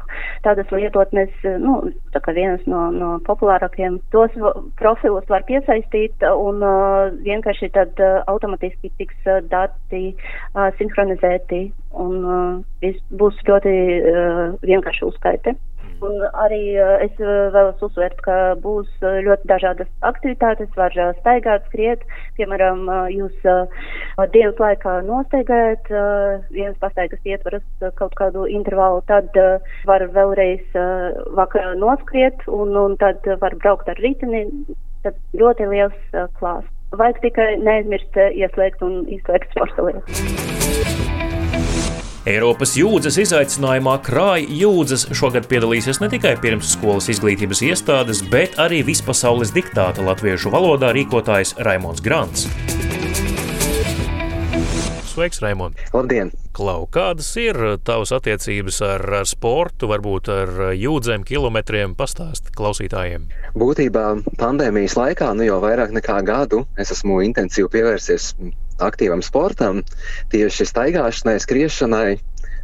tādas 0.46 0.72
lietotnes, 0.72 1.34
nu, 1.60 1.80
tā 2.16 2.22
kā 2.24 2.36
vienas 2.38 2.64
no, 2.72 2.88
no 2.96 3.10
populārākiem. 3.28 4.00
Tos 4.16 4.36
profilus 4.80 5.28
var 5.32 5.44
piesaistīt 5.50 6.24
un 6.30 6.64
uh, 6.64 7.12
vienkārši 7.28 7.72
tad 7.76 8.00
uh, 8.04 8.22
automatiski 8.32 8.94
tiks 9.02 9.28
uh, 9.28 9.42
dati 9.52 10.14
uh, 10.14 10.70
sinhronizēti 10.80 11.66
un 11.98 12.16
uh, 12.24 12.94
būs 13.20 13.44
ļoti 13.50 13.76
uh, 13.98 14.46
vienkārši 14.64 15.08
uzskaite. 15.10 15.58
Un 16.06 16.20
arī 16.38 16.78
uh, 16.78 17.00
es 17.02 17.14
uh, 17.18 17.50
vēlos 17.54 17.82
uzsvērt, 17.82 18.20
ka 18.26 18.36
būs 18.62 18.90
uh, 19.02 19.18
ļoti 19.26 19.50
dažādas 19.50 19.90
aktivitātes, 20.06 20.70
var 20.78 20.94
staigāt, 21.22 21.66
skriet. 21.72 22.04
Piemēram, 22.38 22.86
jūs 23.10 23.34
dienas 24.34 24.60
laikā 24.62 25.00
nostaigājat 25.08 25.90
vienas 26.54 26.78
pastaigas 26.84 27.26
ietvaras 27.26 27.66
kaut 27.98 28.14
kādu 28.20 28.46
intervālu, 28.46 29.02
tad 29.10 29.34
var 29.90 30.06
vēlreiz 30.14 30.78
vakarā 31.40 31.74
noskriet 31.82 32.46
un, 32.46 32.78
un 32.78 32.98
tad 33.02 33.26
var 33.42 33.58
braukt 33.58 33.90
ar 33.90 33.98
riteni. 34.06 34.46
Tad 35.06 35.18
ļoti 35.38 35.70
liels 35.74 36.18
klāsts. 36.38 36.74
Vajag 36.94 37.24
tikai 37.26 37.52
neaizmirst 37.66 38.22
ieslēgt 38.30 38.86
un 38.86 39.06
izslēgt 39.18 39.54
sporta 39.56 39.90
lietas. 39.90 41.17
Eiropas 42.28 42.74
jūdzes 42.76 43.16
izaicinājumā 43.22 43.94
krāja 44.04 44.44
jūdzes 44.52 45.06
šogad 45.16 45.46
piedalīsies 45.48 46.02
ne 46.02 46.10
tikai 46.12 46.34
pirmsskolas 46.44 47.08
izglītības 47.14 47.62
iestādes, 47.70 48.20
bet 48.34 48.58
arī 48.60 48.82
vispasaules 48.84 49.54
diktāta 49.56 50.04
latviešu 50.04 50.52
valodā 50.52 50.90
rīkotājs 50.98 51.56
Raimons 51.64 52.04
Grants. 52.04 52.50
Sveiks, 55.08 55.40
Raimond! 55.40 55.80
Labdien! 55.96 56.34
Klau, 56.58 56.84
kādas 56.92 57.32
ir 57.40 57.56
tavas 57.88 58.12
attiecības 58.20 58.84
ar, 58.84 59.08
ar 59.22 59.30
sportu, 59.30 59.88
varbūt 59.88 60.28
ar 60.34 60.54
jūdzēm, 60.76 61.24
kilometriem? 61.24 61.96
Pastāst 61.96 62.52
klausītājiem. 62.60 63.32
Būtībā 63.56 64.06
pandēmijas 64.36 65.00
laikā, 65.00 65.32
nu 65.40 65.48
jau 65.48 65.64
vairāk 65.64 65.96
nekā 65.96 66.20
gadu, 66.28 66.66
es 66.76 66.92
esmu 66.92 67.22
intensīvi 67.24 67.72
pievērsies 67.78 68.34
aktīvam 68.84 69.24
sportam, 69.26 69.82
tieši 70.34 70.68
staigāšanai, 70.70 71.38
skriešanai, 71.44 72.18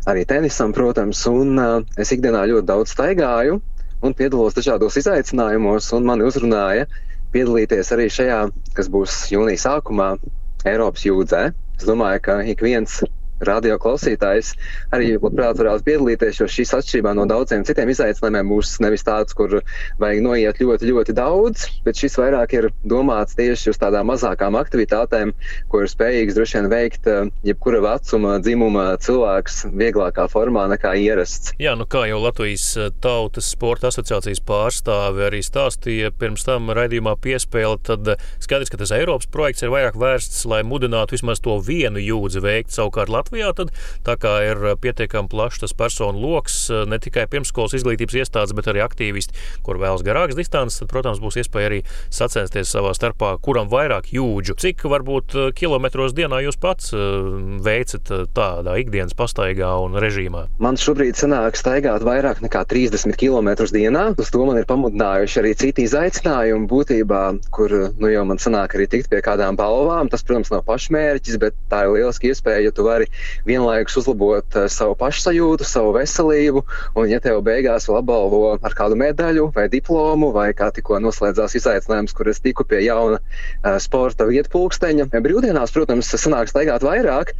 arī 0.09 0.25
tenisam, 0.29 0.73
protams. 0.75 1.23
Un 1.31 1.57
uh, 1.59 1.79
es 1.97 2.13
ikdienā 2.15 2.45
ļoti 2.51 2.69
daudz 2.69 2.93
staigāju 2.95 3.59
un 4.03 4.15
piedalos 4.17 4.55
dažādos 4.57 4.99
izaicinājumos, 4.99 5.89
un 5.95 6.07
mani 6.09 6.27
uzrunāja 6.27 6.87
piedalīties 7.33 7.91
arī 7.95 8.09
šajā, 8.13 8.39
kas 8.77 8.89
būs 8.93 9.25
jūnija 9.33 9.61
sākumā, 9.63 10.13
Eiropas 10.69 11.03
jūdzē. 11.07 11.43
Es 11.79 11.87
domāju, 11.87 12.21
ka 12.23 12.35
ik 12.47 12.61
viens 12.63 13.01
radio 13.47 13.77
klausītājs 13.81 14.53
arī 14.95 15.13
labprāt 15.17 15.59
varētu 15.59 15.85
piedalīties, 15.87 16.39
jo 16.41 16.47
šis 16.49 16.73
atšķirībā 16.77 17.13
no 17.17 17.25
daudziem 17.29 17.65
citiem 17.67 17.91
izaicinājumiem 17.93 18.51
būs 18.53 18.75
nevis 18.83 19.05
tāds, 19.07 19.35
kur 19.37 19.59
vajag 20.01 20.21
noiet 20.25 20.61
ļoti, 20.61 20.89
ļoti 20.89 21.15
daudz, 21.17 21.67
bet 21.85 21.99
šis 21.99 22.17
vairāk 22.19 22.55
ir 22.57 22.69
domāts 22.87 23.37
tieši 23.37 23.73
uz 23.73 23.79
tādām 23.81 24.09
mazākām 24.11 24.57
aktivitātēm, 24.59 25.33
ko 25.71 25.83
ir 25.83 25.91
spējīgs 25.91 26.37
droši 26.37 26.59
vien 26.59 26.69
veikt 26.71 27.09
eh, 27.11 27.29
jebkura 27.47 27.81
vecuma, 27.83 28.37
dzimuma 28.43 28.85
cilvēks 29.03 29.63
vieglākā 29.73 30.27
formā 30.31 30.65
nekā 30.73 30.95
ierasts. 31.01 31.53
Jā, 31.61 31.75
nu 31.79 31.87
kā 31.89 32.05
jau 32.09 32.21
Latvijas 32.23 32.67
eh, 32.77 32.91
Tautas 33.03 33.51
Sporta 33.53 33.91
asociācijas 33.91 34.43
pārstāve 34.47 35.27
arī 35.29 35.43
stāstīja 35.45 36.13
pirms 36.19 36.45
tam 36.47 36.71
raidījumā 36.73 37.15
piespēle, 37.23 37.79
tad 37.83 38.13
eh, 38.15 38.27
skaidrs, 38.43 38.71
ka 38.73 38.81
tas 38.81 38.93
Eiropas 38.95 39.29
projekts 39.33 39.65
ir 39.65 39.73
vairāk 39.73 39.99
vērsts, 39.99 40.45
lai 40.49 40.63
mudinātu 40.67 41.17
vismaz 41.17 41.41
to 41.43 41.57
vienu 41.63 42.01
jūdzi 42.01 42.43
veikt 42.43 42.75
savukārt 42.75 43.11
Latvijas 43.13 43.32
Latvijā, 43.33 43.53
tad 43.57 43.71
tā 44.05 44.13
kā 44.21 44.31
ir 44.45 44.59
pietiekami 44.77 45.31
plašs 45.31 45.63
tas 45.63 45.73
personu 45.73 46.19
lokus, 46.21 46.67
ne 46.69 46.99
tikai 47.01 47.25
pirmskolas 47.31 47.73
izglītības 47.79 48.19
iestādes, 48.21 48.53
bet 48.53 48.67
arī 48.69 48.83
aktīvisti, 48.85 49.33
kur 49.65 49.79
vēlas 49.81 50.03
garākas 50.05 50.37
distances, 50.37 50.77
tad, 50.83 50.91
protams, 50.91 51.21
būs 51.23 51.39
iespēja 51.41 51.71
arī 51.71 51.79
sacensties 52.13 52.69
savā 52.69 52.91
starpā, 52.93 53.33
kuram 53.41 53.71
vairāk 53.71 54.11
jūdžu. 54.13 54.57
Cik 54.61 54.85
varbūt 54.85 55.33
kilometros 55.57 56.13
dienā 56.13 56.43
jūs 56.45 56.59
pats 56.61 56.93
veicat 56.93 58.11
tādā 58.37 58.77
ikdienas 58.83 59.17
pastaigā 59.17 59.71
un 59.81 59.97
režīmā? 59.97 60.45
Man 60.61 60.77
šobrīd 60.77 61.17
sanāk 61.17 61.57
staigāt 61.57 62.05
vairāk 62.05 62.43
nekā 62.45 62.63
30 62.69 63.17
km 63.17 63.49
dienā. 63.73 64.05
Uz 64.19 64.29
to 64.29 64.45
man 64.45 64.61
ir 64.61 64.69
pamudinājuši 64.69 65.41
arī 65.41 65.55
citi 65.57 65.87
izaicinājumi 65.87 66.69
būtībā, 66.69 67.23
kur 67.55 67.73
nu, 67.97 68.13
jau 68.13 68.27
man 68.29 68.41
sanāk 68.41 68.77
arī 68.77 68.89
tikt 68.93 69.09
pie 69.09 69.23
kādām 69.25 69.57
balvām. 69.57 70.11
Tas, 70.13 70.21
protams, 70.21 70.53
nav 70.53 70.65
pašmērķis, 70.69 71.41
bet 71.41 71.57
tā 71.71 71.85
ir 71.87 71.97
lieliski 71.97 72.29
iespēja, 72.29 72.67
ja 72.67 72.75
tu 72.75 72.85
vari 72.85 73.09
vienlaikus 73.47 73.97
uzlabot 74.01 74.57
uh, 74.57 74.67
savu 74.71 74.95
pašsajūtu, 74.99 75.67
savu 75.67 75.93
veselību, 75.97 76.63
un 76.99 77.11
ja 77.11 77.19
tev 77.23 77.41
beigās 77.45 77.87
vēl 77.89 77.99
apbalvo 78.01 78.41
ar 78.55 78.77
kādu 78.77 78.97
medaļu 78.99 79.49
vai 79.55 79.67
diplomu, 79.71 80.31
vai 80.35 80.49
kā 80.57 80.71
tikko 80.75 81.01
noslēdzās 81.03 81.57
izaicinājums, 81.59 82.15
kur 82.17 82.31
es 82.31 82.41
tiku 82.43 82.65
pie 82.67 82.83
jauna 82.85 83.19
uh, 83.19 83.77
sporta 83.83 84.27
vietpulksteņa. 84.29 85.09
Brīvdienās, 85.13 85.75
protams, 85.75 86.11
sanāk 86.19 86.51
staigāt 86.51 86.85
vairāk, 86.85 87.35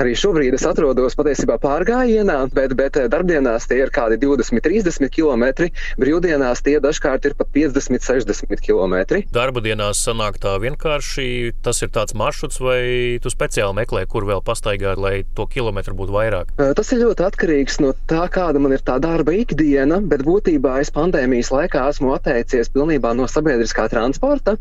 Arī 0.00 0.14
šobrīd 0.16 0.54
es 0.56 0.62
atrodos 0.64 1.12
patiesībā 1.18 1.58
pārgājienā, 1.60 2.38
bet, 2.56 2.72
bet 2.78 2.96
eh, 2.96 3.08
darbdienās 3.12 3.66
tie 3.68 3.82
ir 3.82 3.90
kādi 3.92 4.16
20, 4.22 4.62
30 4.64 5.10
km. 5.12 5.68
Brīvdienās 6.00 6.62
tie 6.64 6.78
dažkārt 6.80 7.28
ir 7.28 7.34
pat 7.36 7.50
50, 7.52 8.00
60 8.00 8.62
km. 8.64 9.20
Darba 9.34 9.60
dienās 9.60 10.00
sanāk 10.00 10.38
tā 10.40 10.54
vienkārši. 10.62 11.26
Tas 11.62 11.82
ir 11.84 11.92
tāds 11.92 12.16
maršruts, 12.16 12.60
vai 12.64 12.80
tu 13.20 13.32
speciāli 13.32 13.76
meklē, 13.82 14.06
kur 14.08 14.24
vēl 14.28 14.40
pastaigāt, 14.46 14.96
lai 14.96 15.26
to 15.36 15.44
kilometru 15.52 15.96
būtu 15.98 16.16
vairāk? 16.16 16.54
Eh, 16.56 16.72
tas 16.78 16.94
ir 16.96 17.04
ļoti 17.04 17.28
atkarīgs 17.28 17.82
no 17.84 17.92
tā, 18.08 18.24
kāda 18.32 18.64
man 18.64 18.72
ir 18.72 18.80
tā 18.86 18.96
darba 19.02 19.36
ikdiena, 19.36 20.00
bet 20.00 20.24
būtībā 20.24 20.78
es 20.80 20.92
pandēmijas 20.94 21.52
laikā 21.52 21.84
esmu 21.92 22.14
atteicies 22.16 22.72
pilnībā 22.72 23.12
no 23.18 23.28
sabiedriskā 23.28 23.90
transporta, 23.92 24.56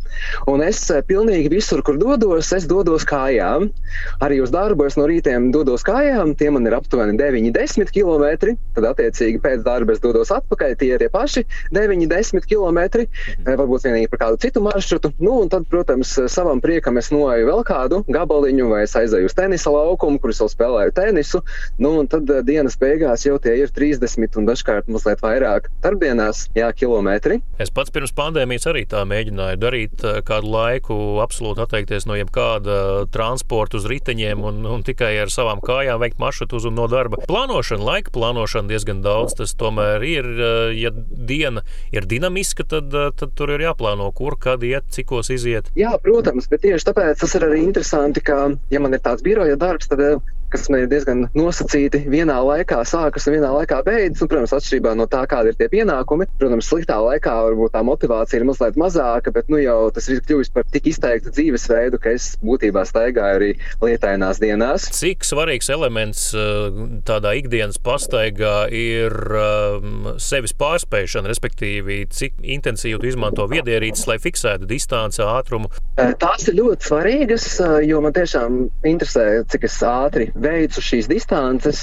un 0.52 0.68
es 0.68 0.84
eh, 0.92 1.00
pilnīgi 1.08 1.56
visur, 1.56 1.88
kur 1.88 1.96
dodos, 2.02 2.52
es 2.52 2.68
dodos 2.68 3.08
kājām. 3.08 3.72
Arī 4.20 4.44
uz 4.44 4.52
darbu 4.52 4.90
es 4.90 5.00
no 5.00 5.08
rīta 5.08 5.21
rītiem 5.22 5.52
dodos 5.54 5.84
kājām, 5.86 6.34
tie 6.38 6.50
man 6.50 6.66
ir 6.66 6.74
aptuveni 6.74 7.14
9-10 7.20 7.92
km. 7.94 8.56
Tad, 8.74 8.86
attiecīgi, 8.90 9.40
pēc 9.42 9.62
darba 9.64 9.94
es 9.94 10.02
dodos 10.02 10.32
atpakaļ, 10.34 10.76
tie 10.80 10.96
ir 10.96 11.02
tie 11.02 11.10
paši 11.14 11.44
9-10 11.76 12.48
km. 12.50 13.06
Varbūt 13.46 13.86
vienīgi 13.86 14.10
par 14.10 14.22
kādu 14.26 14.40
citu 14.42 14.64
maršrutu. 14.66 15.14
Nu, 15.22 15.38
un 15.44 15.52
tad, 15.52 15.68
protams, 15.70 16.16
savam 16.32 16.62
priekam 16.62 16.98
es 16.98 17.12
noeju 17.14 17.50
vēl 17.50 17.62
kādu 17.68 18.02
gabaliņu, 18.10 18.70
vai 18.72 18.84
es 18.88 18.96
aizēju 18.98 19.30
uz 19.30 19.38
tenisa 19.38 19.74
laukumu, 19.74 20.18
kur 20.22 20.34
es 20.34 20.42
vēl 20.42 20.52
spēlēju 20.56 20.96
tenisu. 20.98 21.44
Nu, 21.78 21.94
un 22.02 22.10
tad 22.10 22.30
eh, 22.30 22.42
dienas 22.48 22.80
beigās 22.82 23.28
jau 23.28 23.38
tie 23.42 23.60
ir 23.62 23.74
30 23.76 24.40
un 24.42 24.50
dažkārt 24.50 24.90
mazliet 24.90 25.22
vairāk 25.22 25.70
darbdienās, 25.86 26.48
jā, 26.58 26.72
kilometri. 26.74 27.42
Es 27.62 27.70
pats 27.70 27.94
pirms 27.94 28.16
pandēmijas 28.18 28.66
arī 28.72 28.88
tā 28.90 29.04
mēģināju 29.06 29.62
darīt 29.62 30.08
eh, 30.08 30.22
kādu 30.26 30.50
laiku, 30.56 31.00
absolūti 31.22 31.66
atteikties 31.68 32.10
no 32.10 32.18
jebkāda 32.18 32.82
transporta 33.14 33.78
uz 33.78 33.88
riteņiem 33.92 34.42
un, 34.48 34.64
un 34.66 34.86
tikai 34.88 35.11
tikai 35.12 35.26
ar 35.26 35.32
savām 35.32 35.60
kājām 35.62 36.00
veikt 36.02 36.20
maršrutu 36.20 36.58
uz 36.58 36.66
un 36.66 36.76
no 36.78 36.88
darba. 36.88 37.20
Plānošana, 37.28 37.84
laika 37.84 38.12
plānošana 38.16 38.70
diezgan 38.72 39.02
daudz. 39.04 39.36
Tas 39.36 39.54
tomēr 39.56 40.04
ir, 40.04 40.26
eh, 40.26 40.80
ja 40.80 40.92
diena 40.92 41.64
ir 41.92 42.06
dinamiska, 42.06 42.64
tad, 42.64 42.94
eh, 42.94 43.12
tad 43.18 43.36
tur 43.36 43.50
ir 43.50 43.60
jāplāno, 43.60 44.14
kur, 44.14 44.38
kad 44.40 44.62
iet, 44.64 44.84
cikos 44.92 45.30
iziet. 45.30 45.66
Jā, 45.76 45.98
protams, 46.02 46.48
bet 46.48 46.62
tieši 46.62 46.86
tāpēc 46.92 47.20
tas 47.20 47.36
ir 47.36 47.42
arī 47.42 47.64
interesanti, 47.64 48.22
ka, 48.22 48.56
ja 48.70 48.80
man 48.80 48.94
ir 48.94 49.00
tāds 49.00 49.22
biroja 49.22 49.58
darbs, 49.58 49.88
tad 49.88 50.00
eh, 50.00 50.16
kas 50.52 50.68
man 50.72 50.84
ir 50.84 50.90
diezgan 50.92 51.26
nosacīti, 51.38 52.04
vienā 52.12 52.38
laikā 52.44 52.82
sākas 52.88 53.28
un 53.28 53.38
vienā 53.38 53.52
laikā 53.56 53.82
beidzas. 53.88 54.24
Un, 54.24 54.32
protams, 54.32 54.54
atšķirībā 54.58 54.94
no 55.00 55.08
tā, 55.12 55.24
kāda 55.30 55.52
ir 55.52 55.58
tie 55.60 55.70
pienākumi. 55.72 56.28
Protams, 56.42 56.68
sliktā 56.68 56.98
laikā 57.02 57.34
varbūt 57.48 57.74
tā 57.76 57.84
motivācija 57.88 58.42
ir 58.42 58.48
mazliet 58.50 58.80
mazāka, 58.80 59.34
bet 59.36 59.52
nu, 59.52 59.60
jau 59.62 59.78
tas 59.96 60.10
ir 60.12 60.22
kļuvis 60.28 60.52
par 60.56 60.68
tik 60.72 60.90
izteiktu 60.92 61.34
dzīvesveidu, 61.36 62.02
ka 62.02 62.16
es 62.18 62.34
būtībā 62.44 62.84
staigāju 62.88 63.40
arī 63.40 63.52
lietainās 63.84 64.42
dienās. 64.44 64.90
Cik 64.98 65.26
svarīgs 65.28 65.72
elements 65.74 66.28
eh, 66.36 66.82
tādā 67.08 67.34
ikdienas 67.40 67.80
pastaigā 67.82 68.68
ir 68.76 69.16
um, 69.38 70.14
sevis 70.22 70.56
pārspēšana, 70.58 71.32
respektīvi, 71.32 72.04
cik 72.12 72.42
intensīvi 72.44 73.12
izmanto 73.12 73.48
viedierīces, 73.52 74.08
lai 74.10 74.20
fiksētu 74.22 74.68
distanci, 74.70 75.24
ātrumu? 75.26 75.72
Eh, 75.98 76.14
tās 76.20 76.48
ir 76.50 76.58
ļoti 76.60 76.90
svarīgas, 76.90 77.48
eh, 77.64 77.78
jo 77.90 78.02
man 78.04 78.16
tiešām 78.16 78.62
interesē, 78.88 79.28
cik 79.52 79.68
ātri 79.88 80.30
veicu 80.42 80.84
šīs 80.84 81.10
distances, 81.12 81.82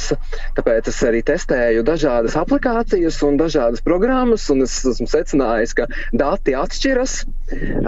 tāpēc 0.59 0.91
es 0.93 0.99
arī 1.09 1.23
testēju 1.27 1.85
dažādas 1.87 2.37
aplikācijas 2.41 3.21
un 3.27 3.39
dažādas 3.41 3.85
programmas, 3.85 4.49
un 4.55 4.65
es 4.67 4.79
esmu 4.93 5.09
secinājis, 5.11 5.77
ka 5.79 5.89
dati 6.13 6.57
atšķiras. 6.59 7.19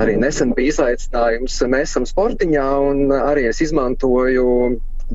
Arī 0.00 0.16
nesen 0.22 0.54
bija 0.56 0.74
izaicinājums, 0.74 1.58
mēs 1.70 1.90
esam 1.92 2.06
sportiņā, 2.08 2.68
un 2.90 3.16
arī 3.18 3.48
es 3.50 3.62
izmantoju 3.66 4.46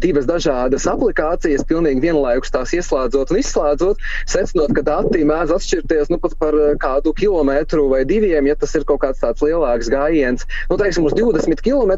divas 0.01 0.27
dažādas 0.27 0.85
aplikācijas, 0.89 1.65
pilnīgi 1.69 2.03
vienlaikus 2.03 2.53
tās 2.53 2.73
ieslēdzot 2.75 3.31
un 3.31 3.39
izslēdzot, 3.39 4.03
secinot, 4.29 4.73
ka 4.75 4.83
dati 4.85 5.23
mēdz 5.27 5.53
atšķirties 5.55 6.11
nu, 6.13 6.19
pat 6.21 6.35
par 6.41 6.57
kādu 6.81 7.13
kilometru 7.17 7.87
vai 7.91 8.03
diviem, 8.07 8.49
ja 8.49 8.57
tas 8.59 8.75
ir 8.77 8.85
kaut 8.87 9.01
kāds 9.05 9.21
tāds 9.23 9.43
lielāks 9.45 9.89
gājiens. 9.91 10.45
Nu, 10.69 10.77
teiksim, 10.81 11.07
uz 11.07 11.15
20 11.17 11.63
km 11.65 11.95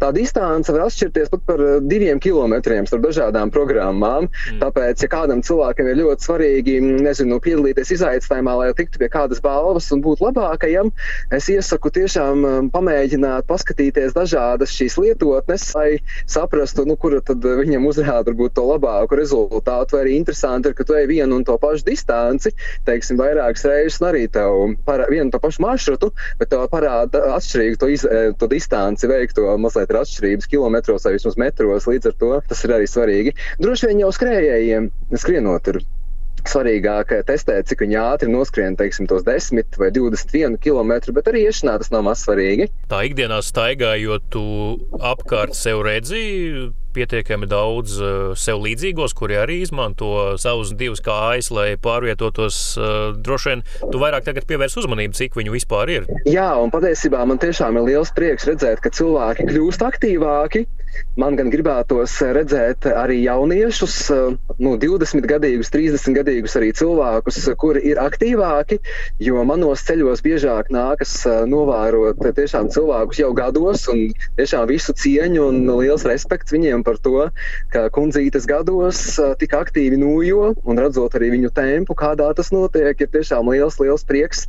tā 0.00 0.10
distance 0.16 0.72
var 0.72 0.86
atšķirties 0.86 1.32
pat 1.32 1.44
par 1.48 1.62
diviem 1.84 2.20
kilometriem 2.22 2.88
starp 2.88 3.06
dažādām 3.06 3.52
programmām. 3.54 4.28
Mm. 4.28 4.60
Tāpēc, 4.62 5.04
ja 5.04 5.10
kādam 5.12 5.42
cilvēkam 5.46 5.90
ir 5.90 6.00
ļoti 6.00 6.28
svarīgi 6.28 6.78
nezinu, 6.84 7.40
piedalīties 7.42 7.94
izaicinājumā, 7.98 8.56
lai 8.60 8.70
tiktu 8.76 9.00
pie 9.02 9.10
kādas 9.12 9.42
balvas 9.44 9.88
un 9.94 10.02
būt 10.04 10.22
labākajam, 10.24 10.92
es 11.34 11.48
iesaku 11.52 11.92
tiešām 11.94 12.44
um, 12.46 12.70
pamēģināt 12.72 13.46
paskatīties 13.48 14.16
dažādas 14.16 14.74
šīs 14.76 14.98
lietotnes, 15.00 15.68
lai 15.76 15.88
saprastu, 16.30 16.86
nu, 16.88 16.96
kura 17.00 17.22
tad 17.28 17.46
viņam 17.60 17.86
uzrāda 17.90 18.30
varbūt 18.30 18.54
to 18.56 18.64
labāku 18.68 19.18
rezultātu. 19.18 19.96
Vai 19.96 20.04
arī 20.04 20.16
interesanti 20.20 20.70
ir, 20.70 20.76
ka 20.78 20.86
tu 20.86 20.96
ej 20.98 21.08
vienu 21.10 21.40
un 21.40 21.46
to 21.46 21.56
pašu 21.60 21.86
distanci, 21.88 22.52
teiksim, 22.88 23.20
vairākas 23.20 23.66
reizes, 23.68 24.00
un 24.00 24.08
arī 24.10 24.24
tev 24.32 24.76
parāda 24.86 25.12
vienu 25.12 25.34
to 25.34 25.42
pašu 25.42 25.64
maršrutu, 25.64 26.12
bet 26.40 26.52
tev 26.52 26.66
parāda 26.72 27.24
atšķirīgu 27.36 27.82
to, 27.82 27.90
iz, 27.92 28.06
eh, 28.06 28.32
to 28.38 28.50
distanci 28.50 29.10
veikto, 29.10 29.48
mazliet 29.60 29.92
ir 29.92 30.02
atšķirības 30.02 30.50
kilometros 30.52 31.06
vai 31.06 31.16
vismaz 31.18 31.38
metros, 31.40 31.90
līdz 31.90 32.12
ar 32.12 32.18
to 32.22 32.32
tas 32.48 32.64
ir 32.64 32.74
arī 32.78 32.88
svarīgi. 32.90 33.36
Droši 33.62 33.92
vien 33.92 34.02
jau 34.04 34.12
skrējējiem 34.14 34.90
skrienot 35.16 35.72
ir 35.74 35.82
svarīgāk 36.46 37.12
testēt, 37.26 37.66
cik 37.70 37.84
ātri 37.98 38.30
noskrien, 38.30 38.76
teiksim, 38.78 39.08
tos 39.10 39.24
10 39.26 39.78
vai 39.80 39.90
21 39.94 40.58
km, 40.62 41.12
bet 41.16 41.30
arī 41.30 41.46
iešanā 41.48 41.78
tas 41.82 41.90
nav 41.90 42.06
maz 42.06 42.24
svarīgi. 42.26 42.68
Tā 42.90 43.02
ikdienā 43.08 43.40
staigājot, 43.42 44.28
tu 44.30 44.44
apkārt 45.00 45.56
sev 45.58 45.82
redzi 45.86 46.22
pietiekami 46.96 47.48
daudz 47.50 47.98
uh, 48.00 48.32
sev 48.38 48.62
līdzīgos, 48.64 49.14
kuri 49.16 49.38
arī 49.40 49.60
izmanto 49.64 50.36
savus 50.40 50.72
divus 50.78 51.02
kājas, 51.04 51.52
lai 51.54 51.68
pārvietotos. 51.80 52.60
Uh, 52.76 52.94
droši 53.16 53.52
vien 53.52 53.64
tu 53.92 54.00
vairāk 54.02 54.26
tagad 54.26 54.48
pievērs 54.48 54.78
uzmanību, 54.80 55.16
cik 55.18 55.36
viņu 55.38 55.54
vispār 55.54 55.92
ir. 55.92 56.08
Jā, 56.28 56.48
un 56.60 56.72
patiesībā 56.74 57.24
man 57.28 57.40
tiešām 57.42 57.78
ir 57.80 57.88
liels 57.90 58.12
prieks 58.16 58.48
redzēt, 58.48 58.82
ka 58.84 58.92
cilvēki 58.94 59.48
kļūst 59.50 59.84
aktīvāki. 59.86 60.66
Man 61.20 61.36
gan 61.36 61.50
gribētos 61.52 62.14
redzēt 62.32 62.86
arī 62.88 63.18
jauniešus, 63.26 63.96
nu, 64.62 64.76
20 64.80 65.26
gadīgus, 65.28 65.68
30 65.74 66.16
gadīgus 66.16 66.56
arī 66.56 66.70
cilvēkus, 66.76 67.42
kuri 67.60 67.82
ir 67.90 68.00
aktīvāki, 68.00 68.78
jo 69.20 69.44
manos 69.48 69.84
ceļos 69.88 70.24
biežāk 70.24 70.70
nākas 70.72 71.18
novērot 71.50 72.22
tiešām 72.36 72.70
cilvēkus 72.72 73.20
jau 73.20 73.32
gados 73.36 73.86
un 73.92 74.06
tiešām 74.38 74.66
visu 74.70 74.94
cieņu 74.96 75.48
un 75.50 75.60
liels 75.80 76.06
respekts 76.08 76.54
viņiem 76.54 76.85
par 76.86 77.00
to, 77.02 77.26
ka 77.74 77.88
kundzītes 77.94 78.46
gados 78.48 79.02
tik 79.40 79.56
aktīvi 79.58 79.98
nojo 80.00 80.54
un 80.64 80.80
redzot 80.80 81.18
arī 81.18 81.34
viņu 81.34 81.52
tempu, 81.56 81.98
kādā 81.98 82.30
tas 82.38 82.52
notiek, 82.54 82.94
ir 82.94 83.12
tiešām 83.12 83.52
liels, 83.52 83.80
liels 83.82 84.06
prieks. 84.06 84.46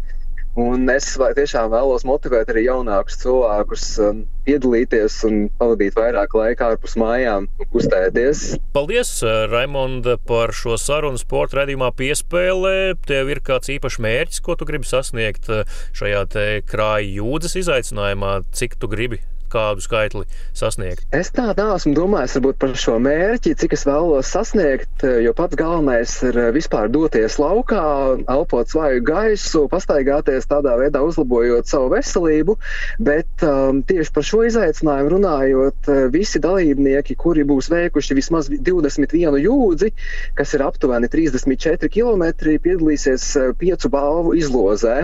Un 0.58 0.89
es 0.89 1.12
tiešām 1.13 1.70
vēlos 1.70 2.01
motivēt 2.08 2.50
arī 2.50 2.63
jaunākus 2.65 3.20
cilvēkus 3.22 3.84
um, 4.01 4.24
piedalīties 4.48 5.20
un 5.27 5.36
pavadīt 5.60 5.94
vairāk 5.94 6.34
laika 6.34 6.72
ārpus 6.72 6.98
mājām 6.98 7.46
un 7.46 7.70
kustēties. 7.75 8.56
Paldies, 8.74 9.12
Raimonda, 9.51 10.17
par 10.17 10.56
šo 10.58 10.79
sarunu 10.82 11.22
sporta 11.22 11.62
redzījumā 11.62 11.91
piespēlē. 12.01 12.75
Tev 13.06 13.29
ir 13.36 13.46
kāds 13.46 13.70
īpašs 13.77 14.01
mērķis, 14.01 14.41
ko 14.41 14.58
tu 14.58 14.65
gribi 14.65 14.89
sasniegt 14.89 15.46
šajā 15.94 16.25
krāja 16.65 17.06
jūdzes 17.22 17.60
izaicinājumā, 17.62 18.39
cik 18.58 18.82
tu 18.82 18.89
gribi 18.89 19.22
kādu 19.51 19.84
skaitli 19.84 20.25
sasniegt? 20.58 21.06
Es 21.16 21.32
tā 21.36 21.50
neesmu 21.58 21.96
domājis 21.98 22.39
par 22.60 22.75
šo 22.77 22.98
mērķi, 23.04 23.56
cik 23.58 23.75
es 23.77 23.86
vēlos 23.88 24.30
sasniegt, 24.32 25.06
jo 25.24 25.34
pats 25.38 25.58
galvenais 25.58 26.13
ir 26.25 26.38
eh, 26.38 26.50
vispār 26.56 26.89
doties 26.92 27.38
laukā, 27.42 27.84
elpot 28.30 28.70
svaigu 28.70 29.04
gaisu, 29.08 29.66
pastaigāties 29.72 30.48
tādā 30.50 30.75
veidā, 30.80 31.01
uzlabojot 31.06 31.70
savu 31.70 31.92
veselību. 31.94 32.58
Bet 33.04 33.46
um, 33.46 33.82
tieši 33.88 34.13
par 34.16 34.25
šo 34.27 34.44
izaicinājumu 34.48 35.14
runājot, 35.16 35.90
eh, 35.92 36.03
visi 36.14 36.42
dalībnieki, 36.44 37.18
kuri 37.20 37.46
būs 37.48 37.72
veikuši 37.74 38.18
vismaz 38.18 38.50
21 38.51 39.40
jūdzi, 39.44 39.92
kas 40.38 40.55
ir 40.57 40.66
aptuveni 40.66 41.10
34 41.12 41.92
km, 41.94 42.27
piedalīsies 42.64 43.29
eh, 43.40 43.51
piecu 43.57 43.92
balvu 43.94 44.36
izlozē. 44.38 44.98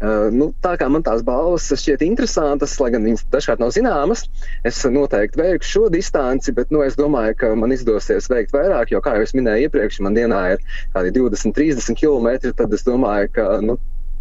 Uh, 0.00 0.28
nu, 0.34 0.50
tā 0.62 0.74
kā 0.80 0.88
man 0.92 1.04
tās 1.06 1.22
balvas 1.26 1.68
šķiet 1.70 2.02
interesantas, 2.06 2.76
lai 2.80 2.90
gan 2.94 3.04
viņas 3.06 3.26
dažkārt 3.32 3.62
nav 3.62 3.72
zināmas, 3.74 3.90
zināmas. 4.00 4.24
Es 4.64 4.80
noteikti 4.84 5.40
veikšu 5.40 5.70
šo 5.70 5.88
distanci, 5.92 6.52
bet 6.52 6.70
nu, 6.70 6.82
es 6.82 6.96
domāju, 6.96 7.36
ka 7.36 7.54
man 7.54 7.72
izdosies 7.72 8.28
veikt 8.30 8.52
vairāk, 8.52 8.90
jo, 8.90 9.00
kā 9.00 9.16
jau 9.16 9.22
es 9.22 9.34
minēju 9.34 9.68
iepriekš, 9.68 10.00
man 10.00 10.14
dienā 10.14 10.54
ir 10.54 10.58
kādi 10.94 11.12
20, 11.12 11.54
30 11.54 11.96
km. 12.00 12.52
Tad 12.56 12.72
es 12.72 12.84
domāju, 12.84 13.30
ka 13.32 13.60
nu, 13.62 13.78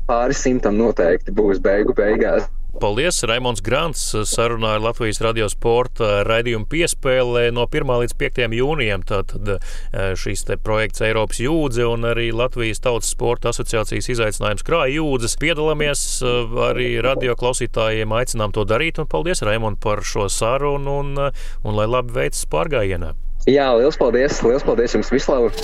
pāri 0.07 0.33
simtam 0.33 0.77
noteikti 0.77 1.31
būs 1.31 1.59
beigu 1.59 1.93
beigās. 1.93 2.47
Paldies! 2.77 3.23
Raimons 3.25 3.63
Grants 3.65 4.01
sarunāja 4.29 4.77
Latvijas 4.83 5.17
radio 5.25 5.47
sporta 5.49 6.19
raidījumu 6.27 6.67
piespēlē 6.69 7.47
no 7.55 7.63
1. 7.65 7.89
līdz 8.03 8.13
5. 8.21 8.43
jūnijam. 8.53 9.01
Tātad 9.09 9.55
eh, 9.55 10.11
šīs 10.13 10.45
projekts 10.61 11.01
Eiropas 11.01 11.41
jūdze 11.41 11.87
un 11.89 12.05
arī 12.11 12.27
Latvijas 12.29 12.83
Tautas 12.85 13.09
sporta 13.15 13.49
asociācijas 13.49 14.11
izaicinājums 14.13 14.67
krāja 14.67 14.99
jūdzes. 14.99 15.39
Piedalāmies 15.41 16.03
eh, 16.21 16.59
arī 16.69 16.91
radio 17.01 17.33
klausītājiem, 17.39 18.13
aicinām 18.13 18.53
to 18.53 18.67
darīt 18.69 19.01
un 19.01 19.09
paldies 19.09 19.41
Raimond 19.41 19.81
par 19.81 20.05
šo 20.05 20.29
sarunu 20.29 20.99
un, 21.01 21.15
eh, 21.25 21.49
un 21.65 21.79
lai 21.79 21.89
labi 21.89 22.21
veicas 22.21 22.45
pārgājienā. 22.53 23.15
Jā, 23.47 23.69
liels 23.79 23.95
paldies! 23.95 24.41
Liels 24.43 24.65
paldies 24.67 24.97
jums 24.97 25.11
vislabāk! 25.13 25.55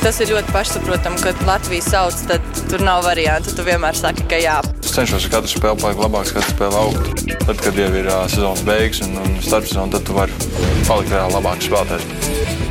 Tas 0.00 0.20
ir 0.22 0.30
ļoti 0.30 0.54
pašsaprotami, 0.54 1.18
ka 1.20 1.32
Latvijas 1.44 1.90
sauc, 1.90 2.22
tad 2.30 2.46
tur 2.70 2.84
nav 2.86 3.02
variantu. 3.04 3.52
Tu 3.56 3.66
vienmar 3.66 3.98
saki, 3.98 4.24
ka 4.30 4.38
jā. 4.40 4.60
Es 4.78 4.94
cenšos 4.94 5.26
ar 5.26 5.34
katru 5.34 5.52
spēli 5.52 5.82
palikt 5.82 6.04
labāks, 6.06 6.32
katru 6.38 6.54
spēli 6.54 6.80
augt. 6.80 7.26
Tad, 7.42 7.60
kad 7.66 7.82
jau 7.82 7.92
ir 7.98 8.08
uh, 8.08 8.24
sezonas 8.30 8.64
beigas 8.64 9.02
un, 9.04 9.18
un 9.20 9.38
starpsezona, 9.42 9.90
tad 9.98 10.06
tu 10.06 10.16
vari 10.16 10.50
palikt 10.86 11.12
vēl 11.12 11.34
labāks 11.34 11.68
spēlētājs. 11.68 12.69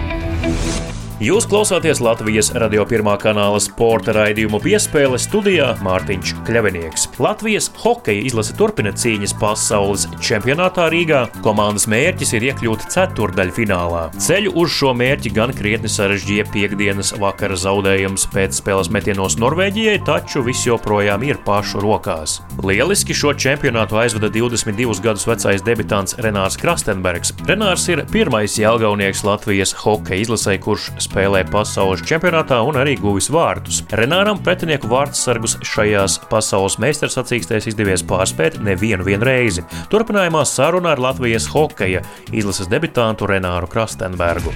Jūs 1.19 1.43
klausāties 1.51 1.99
Latvijas 1.99 2.47
radio 2.55 2.85
pirmā 2.87 3.17
kanāla 3.19 3.57
sporta 3.59 4.13
raidījumu 4.15 4.61
piespēle 4.63 5.17
studijā 5.19 5.73
Mārtiņš 5.83 6.29
Kļavinieks. 6.47 7.01
Latvijas 7.19 7.65
hokeja 7.81 8.21
izlase 8.29 8.53
turpina 8.55 8.93
cīņas 8.95 9.33
pasaules 9.41 10.05
čempionātā 10.23 10.85
Rīgā. 10.93 11.25
Komandas 11.43 11.89
mērķis 11.91 12.31
ir 12.37 12.45
iekļūt 12.47 12.85
ceturdaļfinālā. 12.93 14.05
Ceļu 14.15 14.53
uz 14.63 14.71
šo 14.77 14.93
mērķi 14.95 15.33
gan 15.35 15.51
krietni 15.57 15.91
sarežģīja 15.91 16.45
piekdienas 16.53 17.11
vakara 17.19 17.59
zaudējums 17.59 18.23
pēc 18.31 18.61
spēles 18.61 18.87
metienos 18.95 19.35
Norvēģijai, 19.43 19.97
taču 20.07 20.45
viss 20.47 20.69
joprojām 20.69 21.27
ir 21.27 21.43
pašu 21.43 21.83
rokās. 21.83 22.37
Lieliski 22.63 23.11
šo 23.11 23.35
čempionātu 23.35 23.99
aizvada 23.99 24.31
22 24.31 25.03
gadus 25.03 25.27
vecais 25.27 25.67
debitants 25.67 26.15
Renārs 26.23 26.55
Krastenbergs. 26.63 27.35
Renārs 27.43 27.89
ir 27.91 28.05
pirmais 28.07 28.55
jēlgaunieks 28.55 29.27
Latvijas 29.27 29.75
hokeja 29.83 30.23
izlasē, 30.23 30.55
kurš 30.63 30.89
spēlē 31.09 31.41
pasaules 31.49 32.03
čempionātā 32.05 32.59
un 32.65 32.77
arī 32.77 32.93
guvis 33.01 33.29
vārtus. 33.33 33.81
Renāram 33.97 34.41
pretinieku 34.45 34.89
vārdsargus 34.91 35.57
šajās 35.65 36.19
pasaules 36.29 36.77
meistarsacīkstēs 36.83 37.71
izdevies 37.71 38.05
pārspēt 38.05 38.59
nevienu 38.61 39.07
reizi. 39.25 39.65
Turpinājumā 39.89 40.45
saruna 40.45 40.93
ar 40.93 41.01
Latvijas 41.09 41.49
hokeja 41.49 42.03
izlases 42.31 42.69
debitantu 42.69 43.29
Renāru 43.29 43.69
Krastenbergu. 43.71 44.53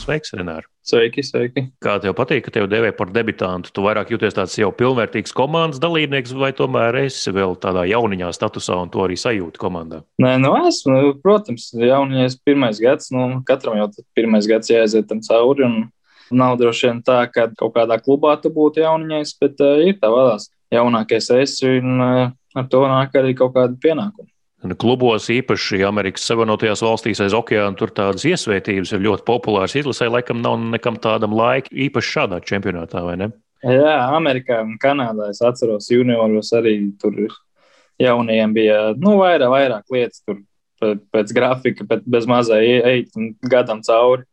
Sveiks, 0.00 0.32
Renāri! 0.34 0.66
Sveiki, 0.90 1.22
sveiki! 1.22 1.62
Kā 1.84 1.98
tev 2.02 2.16
patīk, 2.18 2.42
ka 2.46 2.52
tev 2.54 2.66
devē 2.70 2.90
par 2.96 3.12
debitantu? 3.14 3.70
Tu 3.74 3.82
vairāk 3.84 4.10
jūties 4.10 4.34
tāds 4.34 4.56
jau 4.58 4.72
pilnvērtīgs 4.74 5.34
komandas 5.36 5.78
dalībnieks, 5.82 6.32
vai 6.34 6.50
tomēr 6.56 6.98
esi 7.04 7.30
vēl 7.34 7.54
tādā 7.62 7.84
jauniņā 7.86 8.32
statusā 8.34 8.78
un 8.82 8.90
to 8.90 9.04
arī 9.04 9.18
sajūti 9.20 9.60
komandā? 9.62 10.00
Nē, 10.22 10.34
nu 10.42 10.56
esmu, 10.66 11.14
protams, 11.22 11.68
jauniņais 11.78 12.40
pirmais 12.46 12.82
gads, 12.82 13.12
nu 13.14 13.28
katram 13.46 13.78
jau 13.78 13.90
pirmais 14.18 14.50
gads 14.50 14.72
jāaiziet 14.72 15.06
tam 15.10 15.22
cauri. 15.26 15.68
Un... 15.68 15.80
Nav 16.30 16.60
droši 16.60 16.86
vien 16.86 16.98
tā, 17.02 17.24
ka 17.26 17.48
kaut 17.58 17.72
kādā 17.74 17.96
klubā 17.98 18.36
tu 18.38 18.52
būtu 18.54 18.84
jauniņais, 18.84 19.32
bet 19.42 19.62
uh, 19.66 19.80
ir 19.82 19.96
tā 19.98 20.12
vēlās. 20.12 20.46
Jaunākais 20.70 21.26
esi 21.34 21.72
un 21.80 22.04
uh, 22.04 22.20
ar 22.54 22.68
to 22.70 22.84
nāk 22.86 23.16
arī 23.18 23.34
kaut 23.38 23.56
kāda 23.56 23.74
pienākuma. 23.82 24.29
Klubos, 24.60 25.30
īpaši 25.32 25.78
Amerikas 25.88 26.26
Savienotajās 26.28 26.82
valstīs 26.84 27.22
aiz 27.24 27.32
okeāna, 27.36 27.72
tur 27.80 27.92
tādas 27.96 28.26
iesvētības 28.28 28.92
ir 28.92 29.04
ļoti 29.06 29.24
populāras. 29.24 29.76
Izlasē, 29.80 30.10
laikam, 30.12 30.42
nav 30.44 30.58
nekam 30.60 30.98
tādam 31.00 31.32
laika, 31.32 31.72
īpaši 31.72 32.12
šādā 32.18 32.42
čempionātā, 32.44 33.00
vai 33.06 33.16
ne? 33.22 33.30
Jā, 33.64 33.96
Amerikā 34.16 34.60
un 34.64 34.76
Kanādā 34.80 35.30
es 35.32 35.40
atceros, 35.44 35.88
junioros 35.92 36.52
arī 36.56 36.74
tur 37.00 37.16
jaunajiem 38.00 38.52
bija 38.56 38.78
nu, 39.00 39.16
vairāk, 39.20 39.52
vairāk 39.52 39.96
lietas 39.96 40.24
tur 40.24 40.40
pēc 41.12 41.32
grafika, 41.36 41.84
bet 41.88 42.04
bez 42.08 42.28
mazai 42.28 42.62
eit 42.78 43.16
gadam 43.48 43.80
cauri. 43.84 44.24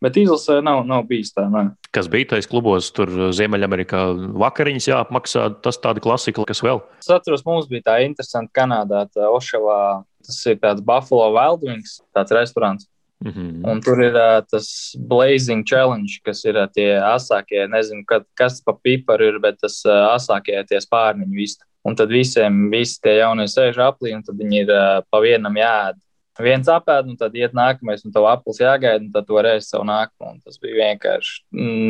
Bet 0.00 0.16
izlasē 0.16 0.62
nav, 0.64 0.86
nav 0.88 1.04
bijis 1.08 1.34
tā. 1.36 1.44
Nē. 1.52 1.66
Kas 1.92 2.08
bija 2.08 2.30
tajos 2.32 2.48
klubos, 2.48 2.88
tur 2.96 3.10
Ziemeļamerikā 3.36 4.04
vakariņas 4.40 4.88
jāapmaksā, 4.88 5.48
tas 5.60 5.76
tāda 5.82 6.00
klasika, 6.00 6.46
kas 6.48 6.62
vēl? 6.64 6.80
Es 7.02 7.10
atceros, 7.12 7.44
mums 7.44 7.68
bija 7.68 7.90
tā 7.90 7.98
interesanti 8.06 8.54
Kanādā, 8.56 9.04
tā 9.12 9.28
Ošavā 9.28 9.80
Tas 10.26 10.40
ir 10.46 10.58
tāds 10.60 10.84
Buffalo 10.84 11.30
Wild 11.34 11.64
Wings, 11.66 12.00
tāds 12.16 12.34
restorāns. 12.36 12.88
Mm 13.24 13.32
-hmm. 13.32 13.70
Un 13.70 13.80
tur 13.80 14.00
ir 14.02 14.14
uh, 14.14 14.40
tas 14.50 14.96
Blazing 14.98 15.64
Challenge, 15.64 16.20
kas 16.24 16.44
ir 16.44 16.56
uh, 16.56 16.66
tie 16.74 16.96
asākie, 16.96 17.66
nezinu, 17.68 18.04
kad, 18.06 18.24
kas 18.34 18.62
pa 18.64 18.72
piparu 18.72 19.24
ir, 19.24 19.38
bet 19.38 19.58
tas 19.60 19.82
uh, 19.84 20.14
asākie 20.16 20.64
tie 20.68 20.80
spārniņi 20.80 21.36
visi. 21.36 21.58
Un 21.84 21.96
tad 21.96 22.08
visiem, 22.08 22.70
visi 22.70 23.00
tie 23.02 23.18
jaunie 23.18 23.44
sēž 23.44 23.76
aplī, 23.78 24.14
un 24.14 24.22
tad 24.22 24.36
viņi 24.36 24.60
ir 24.60 24.70
uh, 24.70 25.02
pa 25.10 25.20
vienam 25.20 25.54
jāēd. 25.54 25.96
Viens 26.44 26.70
apēd, 26.72 27.10
un 27.12 27.18
tad 27.20 27.34
iet 27.38 27.56
nākamais, 27.56 28.04
un 28.06 28.14
tev 28.14 28.28
aplis 28.30 28.60
jāgaida, 28.62 29.02
un 29.04 29.10
tad 29.14 29.28
tu 29.28 29.38
varēsi 29.38 29.72
savu 29.72 29.86
nākamo. 29.88 30.36
Tas 30.44 30.60
bija 30.62 30.90
vienkārši 30.90 31.40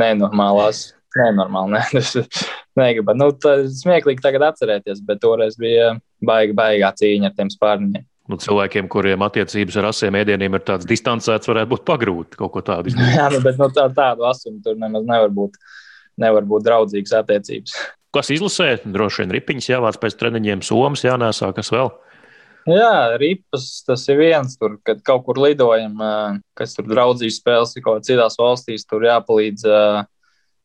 nenormālās. 0.01 0.91
Nenormāli, 1.19 1.75
ne. 1.75 1.83
Tas 1.97 2.15
negribu. 2.79 3.17
Nu, 3.19 3.33
tas 3.35 3.81
smieklīgi 3.81 4.23
tagad 4.23 4.45
atcerēties, 4.53 5.03
bet 5.09 5.19
toreiz 5.25 5.57
bija 5.59 5.97
baigi, 6.23 6.55
baigā 6.57 6.93
cīņa 7.01 7.33
ar 7.33 7.35
tiem 7.35 7.51
spārniņiem 7.51 8.07
nu, 8.31 8.39
cilvēkiem, 8.41 8.89
kuriem 8.91 9.25
attiecības 9.27 9.79
ar 9.81 9.91
asiem 9.91 10.19
ēdieniem 10.21 10.57
ir 10.57 10.65
tādas 10.67 10.89
distancētas, 10.89 11.49
varētu 11.51 11.73
būt 11.73 11.87
pagrūti 11.89 12.39
kaut 12.41 12.55
ko 12.55 12.65
tādu 12.67 12.93
izdarīt. 12.93 13.17
Jā, 13.19 13.29
nu, 13.35 13.41
bet 13.45 13.59
nu, 13.61 13.71
tā, 13.75 13.89
tādu 13.97 14.27
asumu 14.29 14.61
tur 14.65 14.79
nemaz 14.81 15.07
nevar 15.09 15.33
būt, 15.35 15.59
nevar 16.21 16.47
būt 16.51 16.67
draudzīgas 16.69 17.17
attiecības. 17.23 17.75
Kas 18.15 18.31
izlasē? 18.35 18.73
Droši 18.91 19.25
vien 19.25 19.35
ripiņas 19.37 19.71
jāvāc 19.71 19.99
pēc 20.03 20.17
treniņiem, 20.19 20.65
somas 20.67 21.05
jānēsā, 21.07 21.53
kas 21.57 21.71
vēl? 21.75 21.93
Jā, 22.68 23.16
ripas 23.20 23.81
tas 23.87 24.03
ir 24.12 24.18
viens, 24.20 24.57
tur, 24.61 24.77
kad 24.85 25.01
kaut 25.07 25.25
kur 25.25 25.38
lidojam, 25.40 25.96
kas 26.59 26.77
tur 26.77 26.88
draudzības 26.90 27.38
spēles 27.40 27.77
ir 27.77 27.85
kaut 27.87 28.05
citās 28.05 28.37
valstīs, 28.40 28.85
tur 28.88 29.07
jāpalīdz 29.07 29.64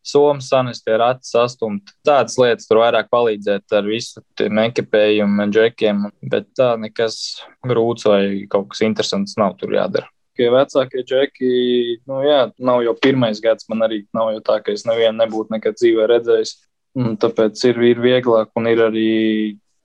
somu 0.06 0.44
sanest, 0.44 0.86
ir 0.88 1.00
rati 1.02 1.26
sastumt. 1.28 1.94
Tādas 2.06 2.38
lietas 2.42 2.68
tur 2.70 2.82
vairāk 2.84 3.10
palīdzēt 3.14 3.78
ar 3.78 3.88
visu 3.90 4.22
tiem 4.38 4.60
ekipējumu, 4.68 5.48
džekiem, 5.54 6.04
bet 6.30 6.52
tā 6.58 6.76
nekas 6.82 7.40
grūts 7.66 8.06
vai 8.10 8.22
kaut 8.52 8.70
kas 8.74 8.84
interesants 8.86 9.38
nav 9.42 9.58
tur 9.62 9.74
jādara. 9.76 10.12
Tie 10.36 10.50
vecākie 10.52 11.02
džeki, 11.08 11.50
nu 12.12 12.20
jā, 12.28 12.42
nav 12.60 12.84
jau 12.84 12.94
pirmais 13.00 13.40
gads, 13.42 13.70
man 13.72 13.86
arī 13.88 14.04
nav 14.14 14.34
jau 14.36 14.42
tā, 14.44 14.60
ka 14.62 14.76
es 14.76 14.84
nevienu 14.86 15.16
nebūtu 15.22 15.56
nekad 15.56 15.80
dzīvē 15.80 16.10
redzējis. 16.12 16.58
Un 16.96 17.16
tāpēc 17.20 17.60
ir, 17.72 17.80
ir 17.92 18.02
vieglāk, 18.04 18.52
un 18.56 18.68
ir 18.72 18.82
arī 18.84 19.12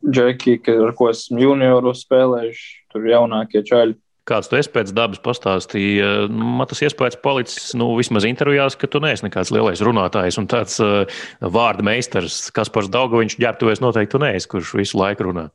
džeki, 0.06 0.60
ar 0.74 0.94
ko 0.96 1.10
esmu 1.12 1.42
junioru 1.42 1.92
spēlējuši, 1.96 2.70
tur 2.92 3.10
jaunākie 3.10 3.64
čaļi 3.66 3.98
Kāds 4.30 4.50
tu 4.50 4.58
esi 4.58 4.70
pēc 4.70 4.92
dabas 4.94 5.18
pastāstīja? 5.24 6.28
Nu, 6.30 6.52
man 6.60 6.68
tas 6.70 6.82
iespējas 6.84 7.16
palicis, 7.24 7.72
nu, 7.78 7.88
vismaz 7.98 8.26
intervijās, 8.28 8.76
ka 8.78 8.86
tu 8.90 9.00
neesi 9.02 9.24
nekāds 9.26 9.50
lielais 9.54 9.82
runātājs 9.82 10.38
un 10.38 10.46
tāds 10.50 10.76
uh, 10.84 11.22
vārdu 11.40 11.86
meistars. 11.88 12.44
Kas 12.54 12.70
par 12.70 12.86
Daugoviņš 12.92 13.38
ģērbtuvēs 13.40 13.82
noteikti 13.82 14.20
neesi, 14.22 14.50
kurš 14.52 14.74
visu 14.78 15.00
laiku 15.00 15.30
runā. 15.30 15.48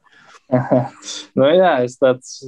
nu, 1.38 1.48
jā, 1.48 1.72
es 1.86 1.96
tāds 2.02 2.42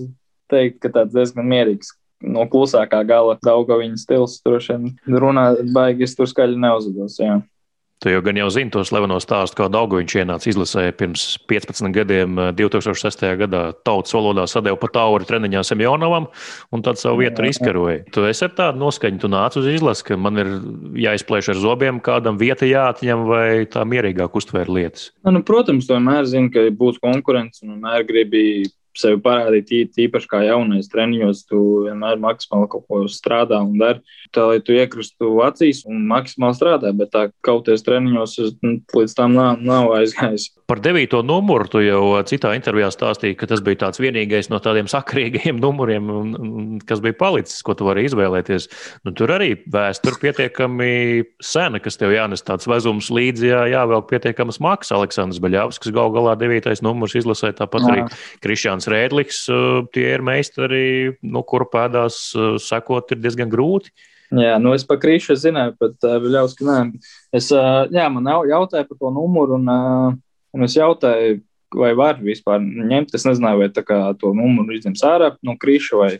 teiktu, 0.52 0.82
ka 0.84 0.94
tāds 1.00 1.16
diezgan 1.16 1.48
mierīgs. 1.48 1.94
No 2.26 2.48
klusākā 2.50 3.04
gala 3.08 3.38
Daugoviņa 3.46 4.02
stils 4.02 4.40
droši 4.44 4.74
vien 4.74 5.22
runā, 5.22 5.52
baigi 5.72 6.08
es 6.10 6.18
tur 6.18 6.28
skaļi 6.28 6.60
neuzvedos. 6.60 7.22
Jā. 7.22 7.40
Tu 7.98 8.12
jau 8.14 8.20
gan 8.22 8.38
jau 8.38 8.46
zini 8.54 8.70
to 8.70 8.84
slaveno 8.86 9.16
stāstu, 9.18 9.58
kā 9.58 9.68
Daugoviņš 9.74 10.16
ienāca 10.22 10.50
izlasē 10.52 10.84
pirms 11.00 11.24
15 11.50 11.90
gadiem, 11.96 12.36
2006. 12.54 13.24
Eh, 13.26 13.34
gadā 13.40 13.62
tautas 13.88 14.14
valodā 14.14 14.46
sadeva 14.46 14.78
pa 14.78 14.90
tauri 14.94 15.26
treniņā 15.26 15.64
Semjonovam 15.66 16.28
un 16.72 16.86
tad 16.86 17.02
savu 17.02 17.24
vietu 17.24 17.42
arī 17.42 17.50
izkaroja. 17.56 18.04
Tu 18.14 18.28
esi 18.30 18.46
ar 18.46 18.54
tādu 18.60 18.84
noskaņu, 18.84 19.22
tu 19.24 19.32
nāc 19.34 19.58
uz 19.58 19.66
izlasi, 19.72 20.06
ka 20.12 20.18
man 20.22 20.38
ir 20.38 20.54
jāizplēš 21.08 21.50
ar 21.56 21.62
zobiem, 21.64 22.02
kādam 22.06 22.38
vieta 22.38 22.70
jāatņem 22.70 23.26
vai 23.26 23.50
tā 23.66 23.82
mierīgāk 23.82 24.38
uztvērt 24.38 24.70
lietas. 24.70 25.10
Nu, 25.26 25.42
protams, 25.42 25.90
to 25.90 25.98
vienmēr 25.98 26.30
zinu, 26.30 26.54
ka 26.54 26.70
būs 26.78 27.02
konkurence 27.02 27.66
un 27.66 27.80
vienmēr 27.80 28.06
gribi 28.06 28.44
sevi 29.00 29.20
parādīt, 29.24 29.96
īpaši 30.08 30.30
kā 30.32 30.42
jaunais 30.46 30.90
treniņos, 30.92 31.46
tu 31.50 31.62
vienmēr 31.86 32.20
maksimāli 32.22 32.70
kaut 32.72 32.86
ko 32.90 33.04
strādā 33.12 33.62
un 33.64 33.78
dari. 33.80 34.04
Tā, 34.36 34.48
lai 34.52 34.60
tu 34.64 34.76
iekristu 34.76 35.38
acīs 35.46 35.84
un 35.88 36.04
maksimāli 36.10 36.58
strādā, 36.58 36.94
bet 36.98 37.14
tā 37.14 37.28
kauties 37.46 37.86
treniņos 37.88 38.38
nu, 38.66 38.78
līdz 38.98 39.18
tam 39.18 39.38
nav, 39.38 39.62
nav 39.64 39.94
aizgājis. 40.00 40.52
Par 40.68 40.82
devīto 40.84 41.22
numuru 41.24 41.70
tu 41.72 41.80
jau 41.80 42.18
citā 42.28 42.50
intervijā 42.58 42.90
stāstīji, 42.92 43.38
ka 43.40 43.48
tas 43.48 43.62
bija 43.64 43.86
tāds 43.86 44.02
vienīgais 44.04 44.50
no 44.52 44.58
tādiem 44.60 44.90
sakrīgajiem 44.92 45.62
numuriem, 45.64 46.10
kas 46.90 47.00
bija 47.04 47.16
palicis, 47.16 47.62
ko 47.64 47.72
tu 47.78 47.88
vari 47.88 48.04
izvēlēties. 48.04 48.68
Nu, 49.08 49.14
tur 49.16 49.32
arī 49.38 49.54
vēsture 49.72 50.20
pietiekami 50.20 50.90
sena, 51.40 51.80
kas 51.80 51.96
tev 52.02 52.12
jānes 52.12 52.44
tāds 52.44 52.68
vezums 52.68 53.08
līdzi, 53.16 53.48
jā, 53.54 53.62
jāvelk 53.78 54.10
pietiekamas 54.12 54.60
maksas. 54.64 54.98
Aleksandrs 54.98 55.40
Baļāvs, 55.44 55.80
kas 55.80 55.96
gal 55.96 56.12
galā 56.12 56.36
devītais 56.36 56.84
numurs 56.84 57.16
izlasē, 57.16 57.54
tāpat 57.56 57.88
Jā. 57.88 57.94
arī 57.94 58.06
Krišāns 58.44 58.92
Rēdliks, 58.92 59.46
tie 59.96 60.06
ir 60.18 60.28
meistari, 60.28 61.16
nu, 61.24 61.48
kuru 61.48 61.72
pēdās 61.72 62.20
sekot 62.68 63.16
ir 63.16 63.24
diezgan 63.24 63.48
grūti. 63.56 63.96
Jā, 64.36 64.58
nu 64.60 64.74
es 64.76 64.84
par 64.84 65.00
krīšu 65.00 65.38
zināju, 65.40 65.78
bet 65.80 66.04
uh, 66.04 66.48
ka 66.60 66.66
nē. 66.68 66.80
Es, 67.32 67.48
uh, 67.56 67.86
jā, 67.88 68.10
man 68.12 68.28
jautāja 68.28 68.84
par 68.84 68.98
to 69.00 69.12
numuru, 69.16 69.56
un, 69.56 69.70
uh, 69.72 70.24
un 70.58 70.67
es 70.67 70.78
jautāju, 70.78 71.41
vai 71.78 71.91
var 72.00 72.20
vispār 72.24 72.63
ņemt. 72.63 73.13
Es 73.15 73.28
nezināju, 73.28 73.63
vai 73.63 73.86
kā 73.86 74.00
to 74.20 74.34
numuru 74.36 74.78
izņems 74.78 75.04
ārā 75.08 75.32
no 75.46 75.58
krīša 75.60 76.02
vai 76.02 76.12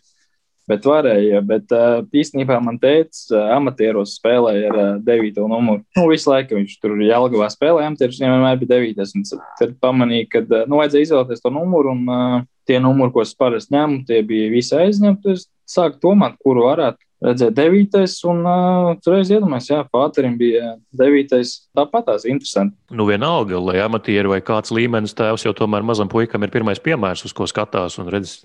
Bet 0.68 0.84
varēja, 0.84 1.40
bet 1.48 1.72
īstenībā 2.12 2.58
man 2.60 2.76
teica, 2.82 3.40
amatieros 3.56 4.18
spēlēja 4.18 4.68
ar 4.68 4.80
uh, 4.82 4.90
9. 5.06 5.38
numuru. 5.48 5.80
Nu, 5.96 6.04
visu 6.12 6.28
laiku 6.28 6.58
viņš 6.58 6.74
tur 6.84 6.98
Jālgavā 7.00 7.48
spēlēja, 7.54 7.88
amatieros 7.88 8.20
viņam 8.20 8.34
vienmēr 8.36 8.60
bija 8.60 8.82
9. 9.06 9.32
Tad 9.62 9.78
pamanīja, 9.84 10.28
ka 10.34 10.42
nu, 10.68 10.82
vajadzēja 10.82 11.08
izvēlēties 11.08 11.46
to 11.46 11.54
numuru, 11.56 11.96
un 11.96 12.44
tie 12.68 12.82
numuri, 12.84 13.14
ko 13.16 13.24
es 13.24 13.32
parasti 13.40 13.78
ņemu, 13.78 14.02
tie 14.10 14.20
bija 14.28 14.52
visi 14.52 14.76
aizņemti. 14.76 15.38
Es 15.38 15.48
sāku 15.72 16.02
domāt, 16.04 16.36
kuru 16.44 16.68
varētu 16.68 17.00
redzēt 17.24 17.56
devītais, 17.58 18.16
un 18.30 18.44
uh, 18.46 18.92
turreiz 19.04 19.32
iedomājos, 19.34 19.72
jā, 19.72 19.82
Pāterim 19.94 20.38
bija 20.40 20.76
devītais. 20.98 21.56
Tāpat 21.78 22.08
tās 22.12 22.28
interesanti. 22.30 22.78
Nu, 22.94 23.08
vienalga, 23.10 23.60
lai 23.62 23.80
amatieri 23.84 24.32
vai 24.32 24.42
kāds 24.46 24.74
līmenis 24.76 25.18
tēvs 25.18 25.48
jau 25.48 25.56
tomēr 25.58 25.86
mazam 25.88 26.12
puikam 26.12 26.46
ir 26.46 26.54
pirmais 26.54 26.82
piemērs, 26.84 27.26
uz 27.28 27.36
ko 27.38 27.50
skatās 27.50 27.98
un 28.02 28.12
redz 28.14 28.40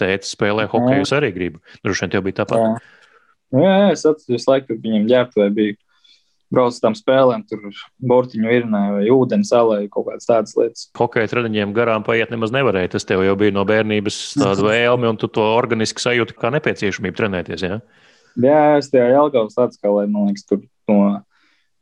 tēta 0.00 0.28
spēlē 0.28 0.66
hokeju, 0.70 1.04
es 1.04 1.14
arī 1.14 1.32
gribu. 1.34 1.62
Droši 1.84 2.06
vien 2.06 2.14
tev 2.14 2.26
bija 2.26 2.42
tāpat. 2.42 2.60
Jā, 2.60 3.00
nu, 3.54 3.64
jā, 3.64 3.74
jā 3.82 3.90
es 3.94 4.06
atceros, 4.06 4.30
visu 4.32 4.50
laiku 4.50 4.78
viņam 4.80 5.10
ģērbtuvē 5.12 5.50
bija 5.54 5.80
braucu 6.54 6.80
tam 6.82 6.94
spēlēm, 6.96 7.44
tur 7.48 7.66
burtiņu 8.04 8.50
virnē 8.50 8.82
vai 8.96 9.04
ūdens 9.12 9.50
salē, 9.50 9.80
kaut 9.92 10.08
kādas 10.08 10.28
tādas 10.28 10.56
lietas. 10.58 10.86
Hokeja 10.98 11.30
treniņiem 11.30 11.74
garām 11.76 12.04
paiet 12.06 12.32
nemaz 12.34 12.54
nevarēja. 12.54 12.92
Tas 12.94 13.08
tev 13.08 13.24
jau 13.26 13.34
bija 13.40 13.54
no 13.54 13.64
bērnības 13.68 14.20
tāda 14.38 14.66
vēlme, 14.70 15.10
un 15.10 15.20
tu 15.20 15.30
to 15.32 15.44
organiski 15.56 16.04
sajūti 16.04 16.36
kā 16.38 16.52
nepieciešamību 16.54 17.18
trenēties. 17.18 17.66
Ja? 17.66 17.80
Jā, 18.40 18.78
es 18.80 18.90
tajā 18.90 19.10
kā 19.78 19.92
lai, 19.94 20.06
man 20.10 20.30
liekas, 20.30 20.46
tur 20.48 20.64
no 20.90 21.22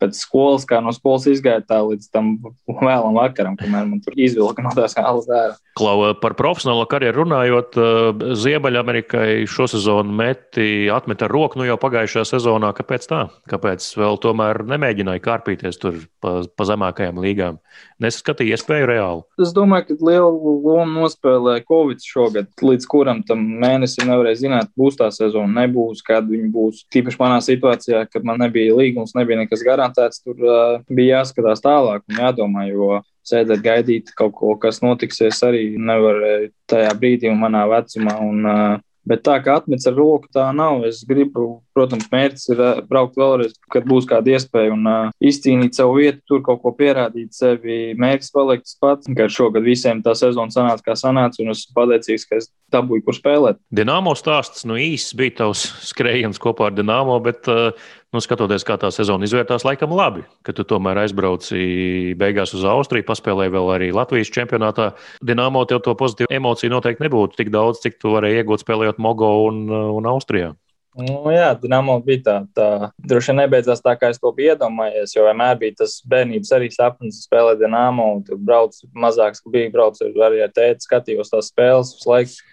pēc 0.03 0.19
skolas, 0.19 0.67
kā 0.69 0.81
no 0.83 0.93
skolas 0.95 1.27
izgāja 1.31 1.63
tā 1.67 1.79
līdz 1.85 2.09
tam 2.13 2.35
vēlam 2.67 3.17
vakaram, 3.17 3.57
kamēr 3.59 3.87
man 3.89 4.03
tur 4.03 4.17
izvilka 4.19 4.65
no 4.65 4.73
tās 4.77 4.97
halas 4.99 5.29
dēra. 5.29 5.57
Klau, 5.79 6.11
par 6.21 6.35
profesionālo 6.39 6.85
karjeru 6.91 7.23
runājot, 7.23 7.79
eh, 7.79 8.25
Ziemeļamerikai 8.43 9.47
šo 9.49 9.69
sezonu 9.71 10.13
meti 10.23 10.91
atmet 10.93 11.23
ar 11.23 11.33
roku 11.33 11.61
nu 11.61 11.69
jau 11.69 11.79
pagājušajā 11.81 12.27
sezonā. 12.35 12.73
Kāpēc 12.77 13.09
tā? 13.09 13.23
Kāpēc 13.51 13.87
vēl 13.99 14.21
tomēr 14.23 14.65
nemēģināja 14.75 15.25
kārpīties 15.25 15.81
tur 15.81 16.03
pa, 16.21 16.43
pa 16.45 16.69
zemākajām 16.69 17.23
līgām? 17.23 17.63
Nesaskatīja 18.03 18.57
iespēju 18.57 18.89
reāli. 18.91 19.23
Es 19.43 19.53
domāju, 19.57 19.89
ka 19.89 20.09
lielu 20.09 20.55
lomu 20.65 21.05
nospēlēja 21.05 21.65
Covid 21.69 22.03
šogad, 22.07 22.51
līdz 22.63 22.89
kuram 22.91 23.23
tam 23.27 23.45
mēnesim 23.63 24.09
nevarēja 24.11 24.43
zināt, 24.45 24.73
būs 24.79 24.99
tā 25.01 25.09
sezona, 25.15 25.63
nebūs, 25.63 26.03
kad 26.07 26.27
viņi 26.29 26.51
būs. 26.53 26.85
Tīpaši 26.93 27.21
manā 27.21 27.39
situācijā, 27.45 28.05
kad 28.11 28.27
man 28.27 28.43
nebija 28.43 28.75
līgums, 28.79 29.15
nebija 29.19 29.43
nekas 29.45 29.65
garantēts 29.67 30.23
tur 30.25 30.39
uh, 30.43 30.79
bija 30.91 31.21
jāskatās 31.21 31.63
tālāk 31.65 32.07
un 32.11 32.23
jādomā, 32.25 32.67
jo 32.71 33.03
sēdēt, 33.29 33.63
gaidīt 33.63 34.15
kaut 34.19 34.35
ko, 34.39 34.57
kas 34.61 34.83
notiksies, 34.83 35.43
arī 35.47 35.69
nevar 35.79 36.49
tajā 36.71 36.95
brīdī 36.99 37.31
un 37.31 37.39
manā 37.43 37.67
vecumā. 37.71 38.19
Un, 38.23 38.49
uh, 38.49 38.81
Bet 39.09 39.25
tā 39.27 39.35
kā 39.43 39.57
atmetis 39.59 39.89
ar 39.91 39.97
roku, 39.99 40.29
tā 40.35 40.45
nav. 40.55 40.85
Es 40.87 41.01
gribu, 41.07 41.63
protams, 41.75 42.07
mērķis 42.13 42.53
ir 42.55 42.63
braukt 42.87 43.19
vēlreiz, 43.19 43.57
kad 43.73 43.87
būs 43.89 44.07
kāda 44.11 44.37
iespēja 44.37 44.75
un 44.77 44.87
uh, 44.87 45.15
izcīnīt 45.19 45.75
savu 45.79 45.99
vietu, 45.99 46.23
tur 46.31 46.43
kaut 46.47 46.63
ko 46.63 46.75
pierādīt 46.79 47.35
sevi. 47.35 47.97
Mērķis 47.99 48.35
paliek 48.35 48.63
tas 48.63 48.77
pats, 48.83 49.11
ka 49.19 49.27
šogad 49.33 49.67
visiem 49.67 50.05
tā 50.07 50.15
sezona 50.19 50.55
sanāca, 50.55 50.87
kā 50.87 50.99
sanāca, 50.99 51.43
un 51.43 51.51
es 51.55 51.65
esmu 51.65 51.79
pateicīgs, 51.81 52.29
ka 52.29 52.39
es 52.39 52.51
dabūju, 52.73 53.05
kur 53.07 53.19
spēlēt. 53.19 53.59
Dienāmo 53.75 54.15
stāsts, 54.19 54.67
nu 54.69 54.79
īsts 54.81 55.17
bija 55.19 55.43
tavs 55.43 55.67
skrējiens 55.91 56.41
kopā 56.43 56.71
ar 56.71 56.79
Dienāmo, 56.79 57.19
bet 57.27 57.51
uh, 57.51 57.75
nu, 58.13 58.21
skatoties, 58.23 58.65
kā 58.69 58.77
tā 58.81 58.91
sezona 58.95 59.27
izvērtās, 59.27 59.65
laikam 59.67 59.95
labi, 59.97 60.25
ka 60.47 60.55
tu 60.57 60.67
tomēr 60.69 61.03
aizbrauci 61.05 62.13
beigās 62.21 62.55
uz 62.57 62.67
Austriju, 62.69 63.07
paspēlēji 63.09 63.55
vēl 63.55 63.71
arī 63.77 63.93
Latvijas 63.97 64.33
čempionātā. 64.35 64.93
Dienāmo 65.25 65.65
tev 65.69 65.83
to 65.87 65.97
pozitīvu 65.99 66.33
emociju 66.33 66.75
noteikti 66.75 67.07
nebūtu 67.07 67.41
tik 67.41 67.53
daudz, 67.55 67.81
cik 67.85 67.97
tu 68.03 68.13
varēji 68.17 68.43
iegūt 68.43 68.67
spēlējot 68.67 69.01
Mogo 69.03 69.33
un, 69.49 69.65
un 69.71 70.13
Austrijā. 70.13 70.53
Nu, 70.93 71.23
jā, 71.33 71.55
Dienāmo 71.57 71.95
bija 72.05 72.21
tā, 72.27 72.35
tā. 72.53 72.69
Droši 73.09 73.33
vien 73.33 73.39
nebeidzās 73.41 73.81
tā, 73.81 73.95
kā 73.97 74.11
es 74.13 74.21
to 74.21 74.29
biju 74.37 74.53
iedomājies, 74.53 75.15
jo 75.17 75.25
vienmēr 75.25 75.57
bija 75.63 75.79
tas 75.81 75.95
bērnības 76.05 76.51
arī 76.53 76.69
sapnis 76.75 77.23
spēlēt 77.25 77.63
Dienāmo. 77.63 78.11
Tur 78.27 78.37
brauc 78.37 78.77
mazāks, 78.93 79.41
bija 79.49 79.73
brauc 79.73 79.97
arī 80.05 80.43
ar 80.45 80.53
tēti, 80.53 80.85
skatījos 80.85 81.33
tās 81.33 81.49
spēles 81.49 81.95
visu 81.97 82.13
laiku 82.13 82.52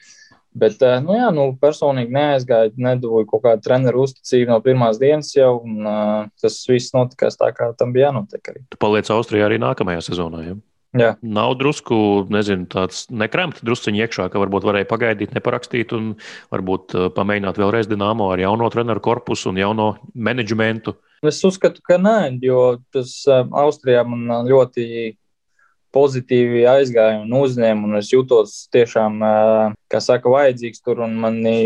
Bet, 0.59 0.79
uh, 0.83 0.97
nu, 1.03 1.15
jā, 1.17 1.29
nu, 1.35 1.49
personīgi 1.61 2.13
neaizgāju, 2.15 2.73
nedabūju 2.79 3.27
kaut 3.29 3.43
kādu 3.45 3.65
treneru 3.65 4.05
uzticību 4.05 4.51
no 4.51 4.59
pirmās 4.65 4.99
dienas 5.01 5.31
jau, 5.35 5.59
un 5.65 5.85
uh, 5.85 6.25
tas 6.41 6.57
viss 6.69 6.95
notikās 6.95 7.39
tā, 7.39 7.51
kā 7.55 7.71
tam 7.79 7.93
bija 7.95 8.09
jānotiek 8.09 8.51
arī. 8.51 8.65
Tu 8.73 8.79
paliec 8.81 9.11
Austrijā 9.13 9.47
arī 9.47 9.59
nākamajā 9.61 10.03
sezonā. 10.09 10.43
Ja? 10.47 10.57
Jā. 10.97 11.11
Nav 11.21 11.53
drusku, 11.59 11.95
nezinu, 12.33 12.65
tāds 12.71 13.03
nekrāmts 13.13 13.61
drusciņš 13.65 14.01
iekšā, 14.05 14.25
ka 14.33 14.41
varbūt 14.41 14.65
varēja 14.65 14.89
pagaidīt, 14.89 15.35
neparakstīt 15.37 15.93
un 15.97 16.15
varbūt 16.53 16.97
uh, 16.97 17.07
pamēģināt 17.13 17.61
vēlreiz 17.61 17.91
Dienāmo 17.91 18.31
ar 18.33 18.41
jauno 18.41 18.71
treneru 18.73 19.03
korpusu 19.05 19.53
un 19.53 19.61
jauno 19.61 19.91
menedžmentu. 20.15 20.97
Es 21.25 21.43
uzskatu, 21.43 21.83
ka 21.85 21.97
nē, 21.99 22.39
jo 22.41 22.79
tas 22.95 23.11
Austrijā 23.27 24.05
man 24.07 24.47
ļoti 24.47 24.85
pozitīvi 25.95 26.65
aizgāja 26.69 27.23
un 27.23 27.33
uzņēma, 27.39 27.87
un 27.87 27.99
es 28.01 28.11
jutos 28.13 28.61
tiešām, 28.75 29.19
kā 29.89 30.03
saka, 30.03 30.31
vajadzīgs 30.31 30.85
tur, 30.85 31.03
un 31.05 31.17
mani 31.23 31.57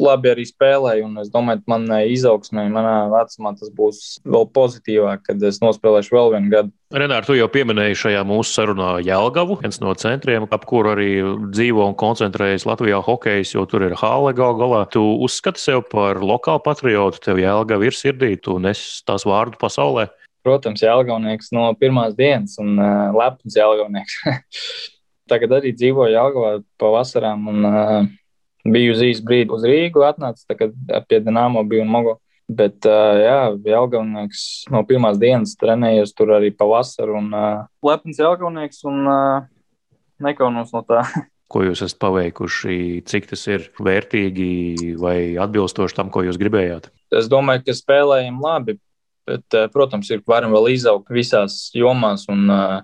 labi 0.00 0.30
arī 0.32 0.44
spēlēju. 0.48 1.08
Es 1.22 1.30
domāju, 1.32 1.62
ka 1.62 1.74
manai 1.74 2.04
izaugsmē, 2.12 2.66
manā 2.72 2.94
vecumā 3.12 3.54
tas 3.58 3.70
būs 3.74 4.00
vēl 4.26 4.48
pozitīvāk, 4.54 5.24
kad 5.28 5.42
es 5.46 5.60
nospēlēšu 5.62 6.14
vēl 6.14 6.32
vienu 6.34 6.52
gadu. 6.52 6.74
Renāri, 6.94 7.26
tu 7.26 7.36
jau 7.38 7.48
pieminēji 7.50 7.98
šajā 8.04 8.22
mūsu 8.26 8.54
sarunā 8.54 8.90
Jēlgavu, 9.02 9.58
viens 9.62 9.80
no 9.82 9.94
centriem, 9.98 10.46
ap 10.54 10.66
kuru 10.70 10.92
arī 10.94 11.08
dzīvo 11.54 11.88
un 11.90 11.96
koncentrējas 11.98 12.66
Latvijā 12.70 13.00
hokejs, 13.02 13.54
jo 13.56 13.64
tur 13.70 13.88
ir 13.88 13.96
hāle 13.98 14.34
gal 14.36 14.58
galā. 14.58 14.84
Tu 14.90 15.02
uzskati 15.26 15.62
sev 15.62 15.86
par 15.90 16.22
lokālu 16.22 16.62
patriotu, 16.66 17.22
tev 17.24 17.42
Jēlgava 17.42 17.88
ir 17.88 17.98
sirdī, 17.98 18.34
tu 18.38 18.60
nes 18.62 18.84
tās 19.06 19.26
vārdu 19.26 19.58
pasaulē. 19.62 20.10
Protams, 20.44 20.82
Jēlgavnieks 20.84 21.54
no 21.56 21.70
pirmās 21.80 22.16
dienas 22.18 22.58
un 22.60 22.74
uh, 22.76 23.14
lepns 23.16 23.56
Jēlgavnieks. 23.56 24.18
Tagad 25.30 25.56
arī 25.58 25.72
dzīvoju 25.72 26.12
Jēlgavā 26.12 26.50
pavasarām 26.80 27.48
un 27.48 27.68
uh, 27.68 27.94
biju 28.68 28.92
uz 28.92 29.00
īsu 29.06 29.24
brīdi 29.24 29.54
uz 29.56 29.64
Rīgu 29.64 30.04
atnācis, 30.04 30.44
kad 30.52 30.74
pie 31.08 31.20
Dienāmo 31.24 31.64
biju 31.68 31.86
un 31.86 31.92
Mogo. 31.94 32.18
Bet, 32.44 32.84
uh, 32.84 33.16
jā, 33.16 33.38
Jālgavnieks 33.72 34.68
no 34.72 34.82
pirmās 34.84 35.16
dienas 35.16 35.54
trenējies 35.56 36.12
tur 36.12 36.34
arī 36.36 36.50
pavasarī. 36.52 37.16
Un 37.22 37.30
uh, 37.32 37.62
lepns 37.86 38.20
Jālgavnieks 38.20 38.84
un 38.90 39.00
uh, 39.08 39.46
nekaunos 40.20 40.74
no 40.76 40.84
tā. 40.84 41.06
Ko 41.52 41.62
jūs 41.64 41.84
esat 41.84 42.00
paveikuši, 42.02 43.04
cik 43.08 43.28
tas 43.30 43.44
ir 43.48 43.68
vērtīgi 43.80 44.94
vai 45.00 45.36
atbilstoši 45.40 45.96
tam, 45.96 46.08
ko 46.10 46.24
jūs 46.26 46.38
gribējāt? 46.40 46.88
Es 47.14 47.28
domāju, 47.30 47.62
ka 47.68 47.76
spēlējam 47.76 48.40
labi, 48.42 48.74
bet, 49.28 49.44
uh, 49.56 49.68
protams, 49.72 50.10
ir 50.12 50.24
varam 50.28 50.54
vēl 50.54 50.72
izaugt 50.74 51.12
visās 51.12 51.68
jomās. 51.76 52.26
Un, 52.32 52.44
uh, 52.52 52.82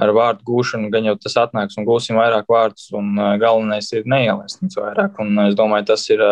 ar 0.00 0.14
vārdu 0.16 0.46
gūšanu, 0.48 0.88
gan 0.92 1.04
jau 1.04 1.16
tas 1.20 1.36
atnāks 1.42 1.76
un 1.76 1.84
gūsim 1.88 2.16
vairāk 2.16 2.48
vārdus. 2.50 2.88
Un 2.96 3.12
uh, 3.18 3.34
galvenais 3.40 3.90
ir 3.96 4.08
neielaist 4.08 4.62
viņus 4.62 4.80
vairāk. 4.80 5.20
Un 5.22 5.44
es 5.48 5.58
domāju, 5.58 5.90
tas 5.92 6.06
ir 6.12 6.24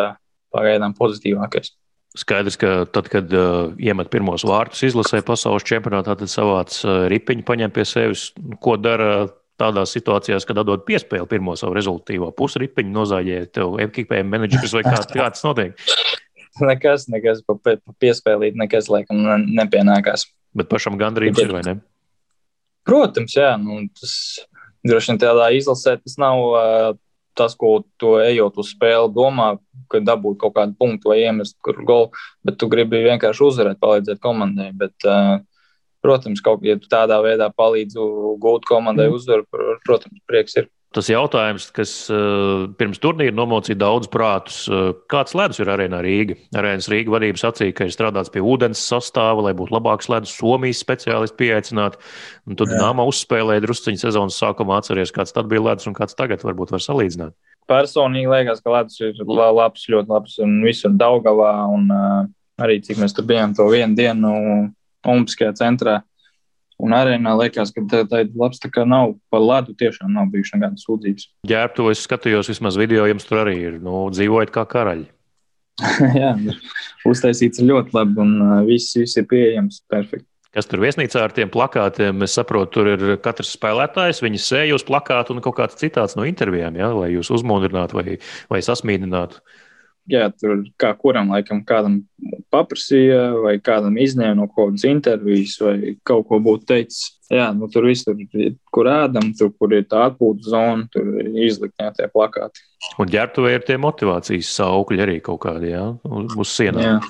pagaidām 0.55 0.97
pozitīvākais. 0.99 1.75
Skaidrs, 2.19 2.57
ka 2.59 2.87
tad, 2.91 3.11
kad 3.13 3.33
uh, 3.37 3.75
iemet 3.79 4.09
pirmos 4.11 4.47
vārtus 4.49 4.87
izlasē 4.89 5.21
pasaules 5.27 5.67
čempionātā, 5.69 6.17
tad 6.19 6.33
savāc 6.33 6.73
uh, 6.87 7.05
ripiņu 7.13 7.45
paņem 7.47 7.75
pie 7.75 7.85
sevis. 7.87 8.31
Ko 8.65 8.79
dara 8.81 9.29
tādās 9.59 9.93
situācijās, 9.95 10.47
kad 10.47 10.61
dod 10.65 10.85
piespēli 10.89 11.29
pirmo 11.29 11.57
savu 11.59 11.77
rezultātīvo 11.77 12.31
pusripiņu, 12.39 12.95
nozāģē 12.95 13.41
tev 13.55 13.77
ekipējuma 13.85 14.37
menedžeris 14.37 14.75
vai 14.79 14.85
kā, 14.87 14.97
kā 15.19 15.29
tas 15.35 15.45
notiek? 15.47 15.77
Nekas, 16.65 17.09
nekas 17.13 17.43
pa, 17.47 17.57
pa 17.63 17.95
piespēlīt, 18.03 18.59
nekas 18.59 18.91
laikam 18.93 19.25
nepienākās. 19.47 20.29
Bet 20.57 20.71
pašam 20.71 20.99
gandrīz 21.01 21.39
ir, 21.43 21.53
vai 21.53 21.65
ne? 21.67 21.77
Protams, 22.89 23.35
jā, 23.37 23.53
nu, 23.61 23.83
tas 23.99 24.15
droši 24.87 25.13
vien 25.13 25.21
tādā 25.21 25.51
izlasē 25.57 25.99
tas 26.01 26.17
nav 26.21 26.45
uh, 26.49 26.97
tas, 27.39 27.55
ko 27.55 27.83
tu 28.01 28.17
ejot 28.19 28.59
uz 28.59 28.73
spēli, 28.75 29.13
domā, 29.15 29.53
ka 29.93 30.01
dabūt 30.03 30.41
kaut 30.43 30.57
kādu 30.57 30.75
punktu 30.79 31.13
vai 31.13 31.21
iemest 31.23 31.55
kur 31.65 31.79
golu, 31.87 32.11
bet 32.45 32.59
tu 32.59 32.69
gribi 32.71 33.05
vienkārši 33.07 33.45
uzvarēt, 33.47 33.79
palīdzēt 33.83 34.23
komandai. 34.25 34.73
Bet, 34.77 34.97
uh, 35.07 35.39
protams, 36.05 36.43
kaut 36.45 36.63
kā 36.63 36.73
ja 36.73 36.81
tādā 36.91 37.21
veidā 37.25 37.51
palīdzu 37.55 38.09
gūt 38.43 38.67
komandai 38.69 39.09
mm. 39.09 39.19
uzvaru, 39.19 39.47
protams, 39.87 40.19
prieks 40.31 40.59
ir. 40.59 40.69
Tas 40.97 41.11
jautājums, 41.11 41.67
kas 41.77 41.91
uh, 42.09 42.63
pirms 42.81 42.97
turnīra 43.03 43.35
nomocīja 43.37 43.77
daudz 43.77 44.09
prātus, 44.09 44.63
uh, 44.73 44.95
kāds 45.13 45.35
ledus 45.37 45.61
ir 45.61 45.69
arēnā 45.69 45.99
Rīga? 46.01 46.39
Arēnas 46.57 46.89
Rīga 46.89 47.13
vadība 47.13 47.43
sacīja, 47.43 47.75
ka 47.77 47.85
ir 47.85 47.93
strādāts 47.93 48.33
pie 48.33 48.41
ūdens 48.41 48.81
sastāva, 48.89 49.45
lai 49.45 49.53
būtu 49.59 49.77
labāks 49.77 50.09
ledus, 50.09 50.33
Somijas 50.33 50.81
speciālisti 50.81 51.37
pieaicināti. 51.43 52.01
Un 52.49 52.57
tad 52.57 52.73
Nāma 52.73 53.05
uzspēlēja 53.11 53.67
drusciņu 53.67 54.01
sezonas 54.01 54.41
sākumā, 54.41 54.81
atceries, 54.81 55.13
kāds 55.13 55.37
tad 55.37 55.53
bija 55.53 55.67
ledus 55.67 55.91
un 55.91 55.99
kāds 55.99 56.17
tagad 56.17 56.47
varbūt 56.49 56.73
var 56.73 56.81
salīdzināt. 56.87 57.37
Personīgi 57.69 58.33
liekas, 58.33 58.65
ka 58.65 58.73
ledus 58.79 58.97
ir 59.05 59.21
labs, 59.29 59.85
ļoti 59.93 60.15
labs 60.15 60.41
un 60.41 60.57
visur 60.65 60.97
Daugavā. 60.97 61.53
Un, 61.75 61.85
uh, 61.93 62.25
arī 62.65 62.81
cik 62.81 63.05
mēs 63.05 63.13
tur 63.13 63.29
bijām 63.29 63.53
to 63.53 63.69
vienu 63.69 63.93
dienu 63.99 64.33
Olimpiskajā 65.05 65.53
centrā. 65.61 66.01
Un 66.79 66.95
arēnā 66.95 67.33
liekas, 67.41 67.73
ka 67.75 67.83
tā, 67.91 68.05
tā 68.07 68.23
labs. 68.39 68.61
Tā 68.63 68.71
kā 68.71 68.85
nav 68.87 69.17
par 69.33 69.43
ledu, 69.43 69.75
tiešām 69.79 70.13
nav 70.15 70.31
bijušas 70.31 70.59
nekādas 70.59 70.87
sūdzības. 70.87 71.29
Ģērbtu, 71.51 71.89
es 71.91 72.03
skatījos, 72.07 72.51
vismaz 72.53 72.79
video 72.79 73.07
jums 73.11 73.27
tur 73.27 73.43
arī 73.43 73.57
ir. 73.65 73.79
Nu, 73.83 74.05
dzīvojat 74.15 74.55
kā 74.55 74.63
karaļi. 74.71 75.09
Jā, 76.23 76.33
uztaisīts 77.07 77.63
ļoti 77.63 77.95
labi 77.95 78.23
un 78.23 78.35
uh, 78.43 78.57
viss, 78.67 78.95
viss 78.99 79.19
ir 79.19 79.27
pieejams 79.31 79.83
perfekti. 79.91 80.27
Kas 80.55 80.67
tur 80.67 80.81
viesnīcā 80.83 81.21
ar 81.23 81.35
tiem 81.37 81.51
plakātiem? 81.53 82.25
Es 82.25 82.35
saprotu, 82.39 82.79
tur 82.79 82.89
ir 82.95 83.19
katrs 83.23 83.53
spēlētājs, 83.55 84.23
viņa 84.25 84.41
sēž 84.43 84.79
uz 84.79 84.85
plakāta 84.89 85.35
un 85.35 85.43
kaut 85.45 85.59
kāds 85.59 85.77
citāts 85.79 86.17
no 86.19 86.25
intervijām, 86.27 86.79
ja, 86.79 86.89
lai 86.97 87.13
jūs 87.13 87.31
uzmundrinātu 87.37 87.99
vai, 87.99 88.17
vai 88.51 88.63
sasmīdinātu 88.65 89.43
jā, 90.09 90.29
tur 90.41 90.63
kā 90.81 90.93
kuram 90.99 91.33
laikam 91.33 91.61
kādam 91.67 92.01
paprasīja, 92.53 93.23
vai 93.45 93.57
kādam 93.63 93.99
izņēma 94.01 94.39
no 94.39 94.47
kaut 94.49 94.73
kādas 94.73 94.87
intervijas, 94.89 95.59
vai 95.63 95.95
kaut 96.09 96.27
ko 96.31 96.41
būtu 96.45 96.69
teicis. 96.69 97.15
Jā, 97.29 97.51
nu, 97.53 97.69
tur 97.69 97.85
viss, 97.85 98.07
tur, 98.07 98.17
kur 98.73 98.89
ēdam, 98.89 99.35
tur, 99.37 99.53
kur 99.61 99.75
ir 99.77 99.85
tā 99.91 100.07
atpūtas 100.09 100.49
zona, 100.49 100.87
tur 100.93 101.11
ir 101.21 101.29
izlikti 101.45 101.91
tie 101.99 102.09
plakāti. 102.13 102.65
Un 102.99 103.11
ģērbtuvē 103.13 103.53
ir 103.59 103.67
tie 103.69 103.77
motivācijas 103.81 104.55
saukļi 104.57 105.05
arī 105.05 105.19
kaut 105.25 105.43
kādi, 105.45 105.75
jā, 105.75 105.85
uz 106.09 106.55
sienām. 106.55 107.05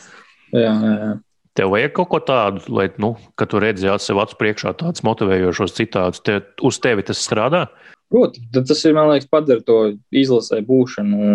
Jā, 0.50 0.64
jā. 0.64 0.74
jā. 0.74 1.12
Tev 1.58 1.72
vajag 1.74 1.94
kaut 1.94 2.10
ko 2.12 2.18
tādu, 2.22 2.62
lai, 2.70 2.86
nu, 3.02 3.16
kad 3.38 3.50
tu 3.50 3.58
redzi 3.62 3.90
sev 4.02 4.20
acu 4.22 4.36
priekšā 4.38 4.76
tādus 4.78 5.02
motivējošos 5.06 5.74
citātus, 5.74 6.22
te, 6.22 6.36
uz 6.62 6.78
tevi 6.82 7.02
tas 7.06 7.18
strādā? 7.18 7.64
Protams, 8.10 8.68
tas 8.70 8.84
ir, 8.86 8.94
man 8.94 9.10
liekas, 9.10 9.26
padara 9.30 9.64
to 9.66 9.78
izlasē 10.14 10.60
būšanu 10.66 11.32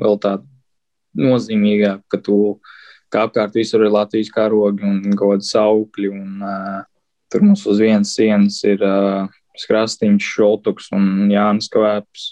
vēl 0.00 0.20
tādu 0.22 0.46
nozīmīgāk, 1.18 2.02
ka 2.10 2.20
tu 2.22 2.58
kā 3.14 3.24
apkārt 3.28 3.54
visur 3.56 3.84
ir 3.86 3.94
Latvijas 3.94 4.32
karogi 4.34 4.84
un 4.86 5.00
kaut 5.14 5.36
kādi 5.36 5.48
saukļi. 5.50 6.10
Un, 6.12 6.42
uh, 6.42 6.80
tur 7.32 7.44
mums 7.46 7.64
uz 7.70 7.82
vienas 7.82 8.14
sienas 8.16 8.60
ir 8.66 8.82
uh, 8.84 9.28
Skrastīņš, 9.60 10.30
Šoltuks 10.36 10.90
un 10.96 11.30
Jānis 11.32 11.70
Kvēps. 11.72 12.30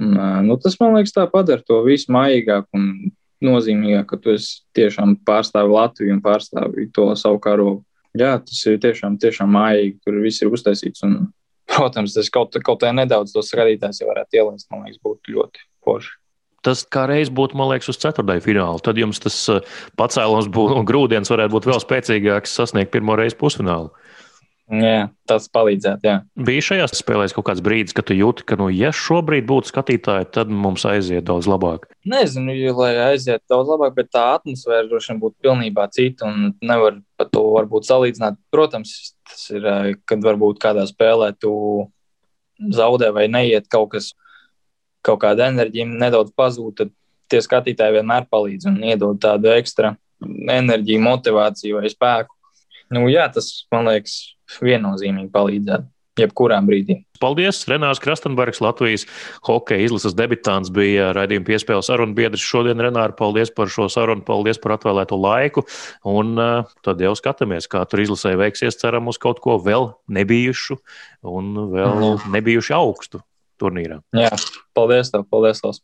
Un, 0.00 0.14
uh, 0.16 0.38
nu, 0.44 0.56
tas 0.60 0.78
man 0.80 0.96
liekas, 0.96 1.14
tā 1.16 1.26
padara 1.30 1.64
to 1.66 1.82
visu 1.84 2.12
maigāk 2.14 2.64
un 2.76 3.12
nozīmīgāk, 3.44 4.06
ka 4.08 4.20
tu 4.22 4.36
tiešām 4.76 5.18
pārstāvi 5.26 5.74
Latviju 5.74 6.16
un 6.16 6.22
pārstāvi 6.24 6.88
to 6.96 7.10
savu 7.18 7.42
karogu. 7.42 7.82
Jā, 8.18 8.36
tas 8.44 8.58
ir 8.68 8.80
tiešām, 8.80 9.16
tiešām 9.20 9.52
mājīgi. 9.56 9.98
Tur 10.04 10.18
viss 10.24 10.44
ir 10.44 10.52
uztaisīts. 10.52 11.04
Un, 11.08 11.30
protams, 11.72 12.16
tas 12.16 12.28
kaut, 12.32 12.56
kaut 12.64 12.82
kā 12.82 12.92
nedaudz 12.96 13.32
tos 13.34 13.52
skatītājus 13.52 14.04
varētu 14.04 14.40
ielaist. 14.40 14.68
Man 14.72 14.84
liekas, 14.86 15.00
būtu 15.04 15.36
ļoti 15.36 15.64
forši. 15.84 16.21
Tas 16.62 16.84
kā 16.86 17.08
reiz 17.10 17.30
būtu, 17.34 17.58
man 17.58 17.72
liekas, 17.72 17.90
uz 17.90 17.98
ceturtajā 18.02 18.44
fināla. 18.44 18.78
Tad 18.82 19.00
jums 19.00 19.18
tas 19.22 19.38
uh, 19.50 19.62
pacēlums 19.98 20.46
būtu 20.52 20.78
un 20.78 20.86
grūdienis 20.86 21.32
varētu 21.32 21.56
būt 21.56 21.66
vēl 21.72 21.82
spēcīgāks, 21.82 22.54
sasniegt 22.60 22.92
pirmo 22.94 23.18
reizi 23.18 23.38
pusfinālu. 23.40 23.90
Jā, 24.72 25.10
tas 25.28 25.50
palīdzētu. 25.52 26.06
Jā. 26.06 26.14
Bija 26.46 26.62
šajās 26.64 26.94
spēlēs 26.96 27.34
kaut 27.36 27.44
kāds 27.50 27.60
brīdis, 27.64 27.92
kad 27.96 28.06
tu 28.08 28.14
jūti, 28.16 28.44
ka, 28.48 28.56
nu, 28.56 28.70
ja 28.72 28.92
šobrīd 28.94 29.44
būtu 29.48 29.68
skatītāji, 29.68 30.30
tad 30.32 30.52
mums 30.54 30.86
aiziet 30.88 31.26
daudz 31.28 31.48
labāk. 31.50 31.90
Nezinu, 32.08 32.54
lai 32.78 32.92
aiziet 33.10 33.42
daudz 33.52 33.68
labāk, 33.74 33.92
bet 33.98 34.12
tā 34.14 34.22
atmosfēra 34.38 34.86
droši 34.88 35.12
vien 35.12 35.20
būtu 35.26 35.36
pilnībā 35.44 35.88
cita 35.92 36.30
un 36.30 36.54
nevar 36.64 37.02
par 37.20 37.28
to 37.34 37.42
varbūt 37.58 37.90
salīdzināt. 37.90 38.38
Protams, 38.54 38.94
tas 39.28 39.44
ir, 39.52 39.66
eh, 39.66 39.92
kad 40.08 40.24
varbūt 40.24 40.62
kādā 40.62 40.86
spēlē 40.88 41.34
tu 41.36 41.52
zaudē 42.72 43.12
vai 43.12 43.26
neiet 43.28 43.68
kaut 43.68 43.90
kas 43.92 44.12
kaut 45.06 45.22
kāda 45.24 45.50
enerģija 45.52 45.88
nedaudz 45.90 46.32
pazūd, 46.38 46.74
tad 46.78 46.92
tie 47.32 47.40
skatītāji 47.44 47.98
vienmēr 47.98 48.28
palīdz 48.32 48.68
un 48.70 48.78
iedod 48.86 49.20
tādu 49.22 49.52
ekstra 49.54 49.96
enerģiju, 50.22 51.02
motivāciju 51.02 51.80
vai 51.80 51.90
spēku. 51.92 52.36
Nu, 52.92 53.06
jā, 53.10 53.24
tas 53.32 53.48
man 53.72 53.88
liekas 53.88 54.20
viennozīmīgi 54.62 55.32
palīdzētu. 55.32 55.88
Jebkurā 56.20 56.58
brīdī. 56.60 56.98
Paldies! 57.22 57.62
Renārs 57.70 57.96
Krastenbergs, 58.04 58.58
Latvijas 58.60 59.06
hokeja 59.48 59.86
izlases 59.86 60.12
debitants, 60.12 60.68
bija 60.74 61.06
raidījuma 61.16 61.46
piespēles 61.46 61.88
sarunu 61.88 62.12
biedrs. 62.18 62.44
Šodien, 62.44 62.82
Renāri, 62.84 63.16
paldies 63.16 63.48
par 63.56 63.72
šo 63.72 63.86
sarunu, 63.88 64.20
paldies 64.26 64.60
par 64.60 64.74
atvēlēto 64.76 65.16
laiku. 65.16 65.64
Un 66.12 66.36
uh, 66.36 66.68
tad 66.84 67.00
jau 67.00 67.14
skatāmies, 67.16 67.70
kā 67.72 67.86
tur 67.88 68.04
izlasē 68.04 68.34
veiksies. 68.36 68.76
Ceram 68.82 69.08
uz 69.08 69.16
kaut 69.22 69.40
ko 69.40 69.56
vēl 69.64 69.94
nebijušu 70.12 70.76
un 71.32 71.54
vēl 71.72 72.18
nebijuši 72.34 72.76
augstu 72.76 73.24
turnīrā. 73.62 74.02
Jā, 74.18 74.34
paldies 74.76 75.14
tev, 75.14 75.28
paldies! 75.30 75.62
Tavs. 75.62 75.82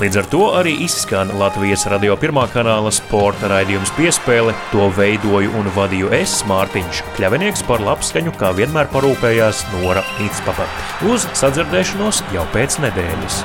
Līdz 0.00 0.16
ar 0.16 0.26
to 0.32 0.46
arī 0.56 0.70
izskan 0.86 1.28
Latvijas 1.36 1.82
radio 1.92 2.14
pirmā 2.16 2.46
kanāla 2.48 2.88
sporta 2.94 3.50
raidījums 3.52 3.92
piespēle. 3.98 4.54
To 4.72 4.86
veidoju 4.96 5.52
un 5.60 5.68
vadīju 5.76 6.08
es, 6.16 6.38
Mārtiņš 6.48 7.02
Kļavinieks, 7.18 7.66
par 7.68 7.84
labskaņu, 7.84 8.32
kā 8.40 8.54
vienmēr 8.56 8.88
parūpējās 8.94 9.66
Nora 9.74 10.06
Itspapa. 10.24 10.70
Uz 11.12 11.28
sadzirdēšanos 11.36 12.24
jau 12.32 12.48
pēc 12.56 12.80
nedēļas! 12.86 13.42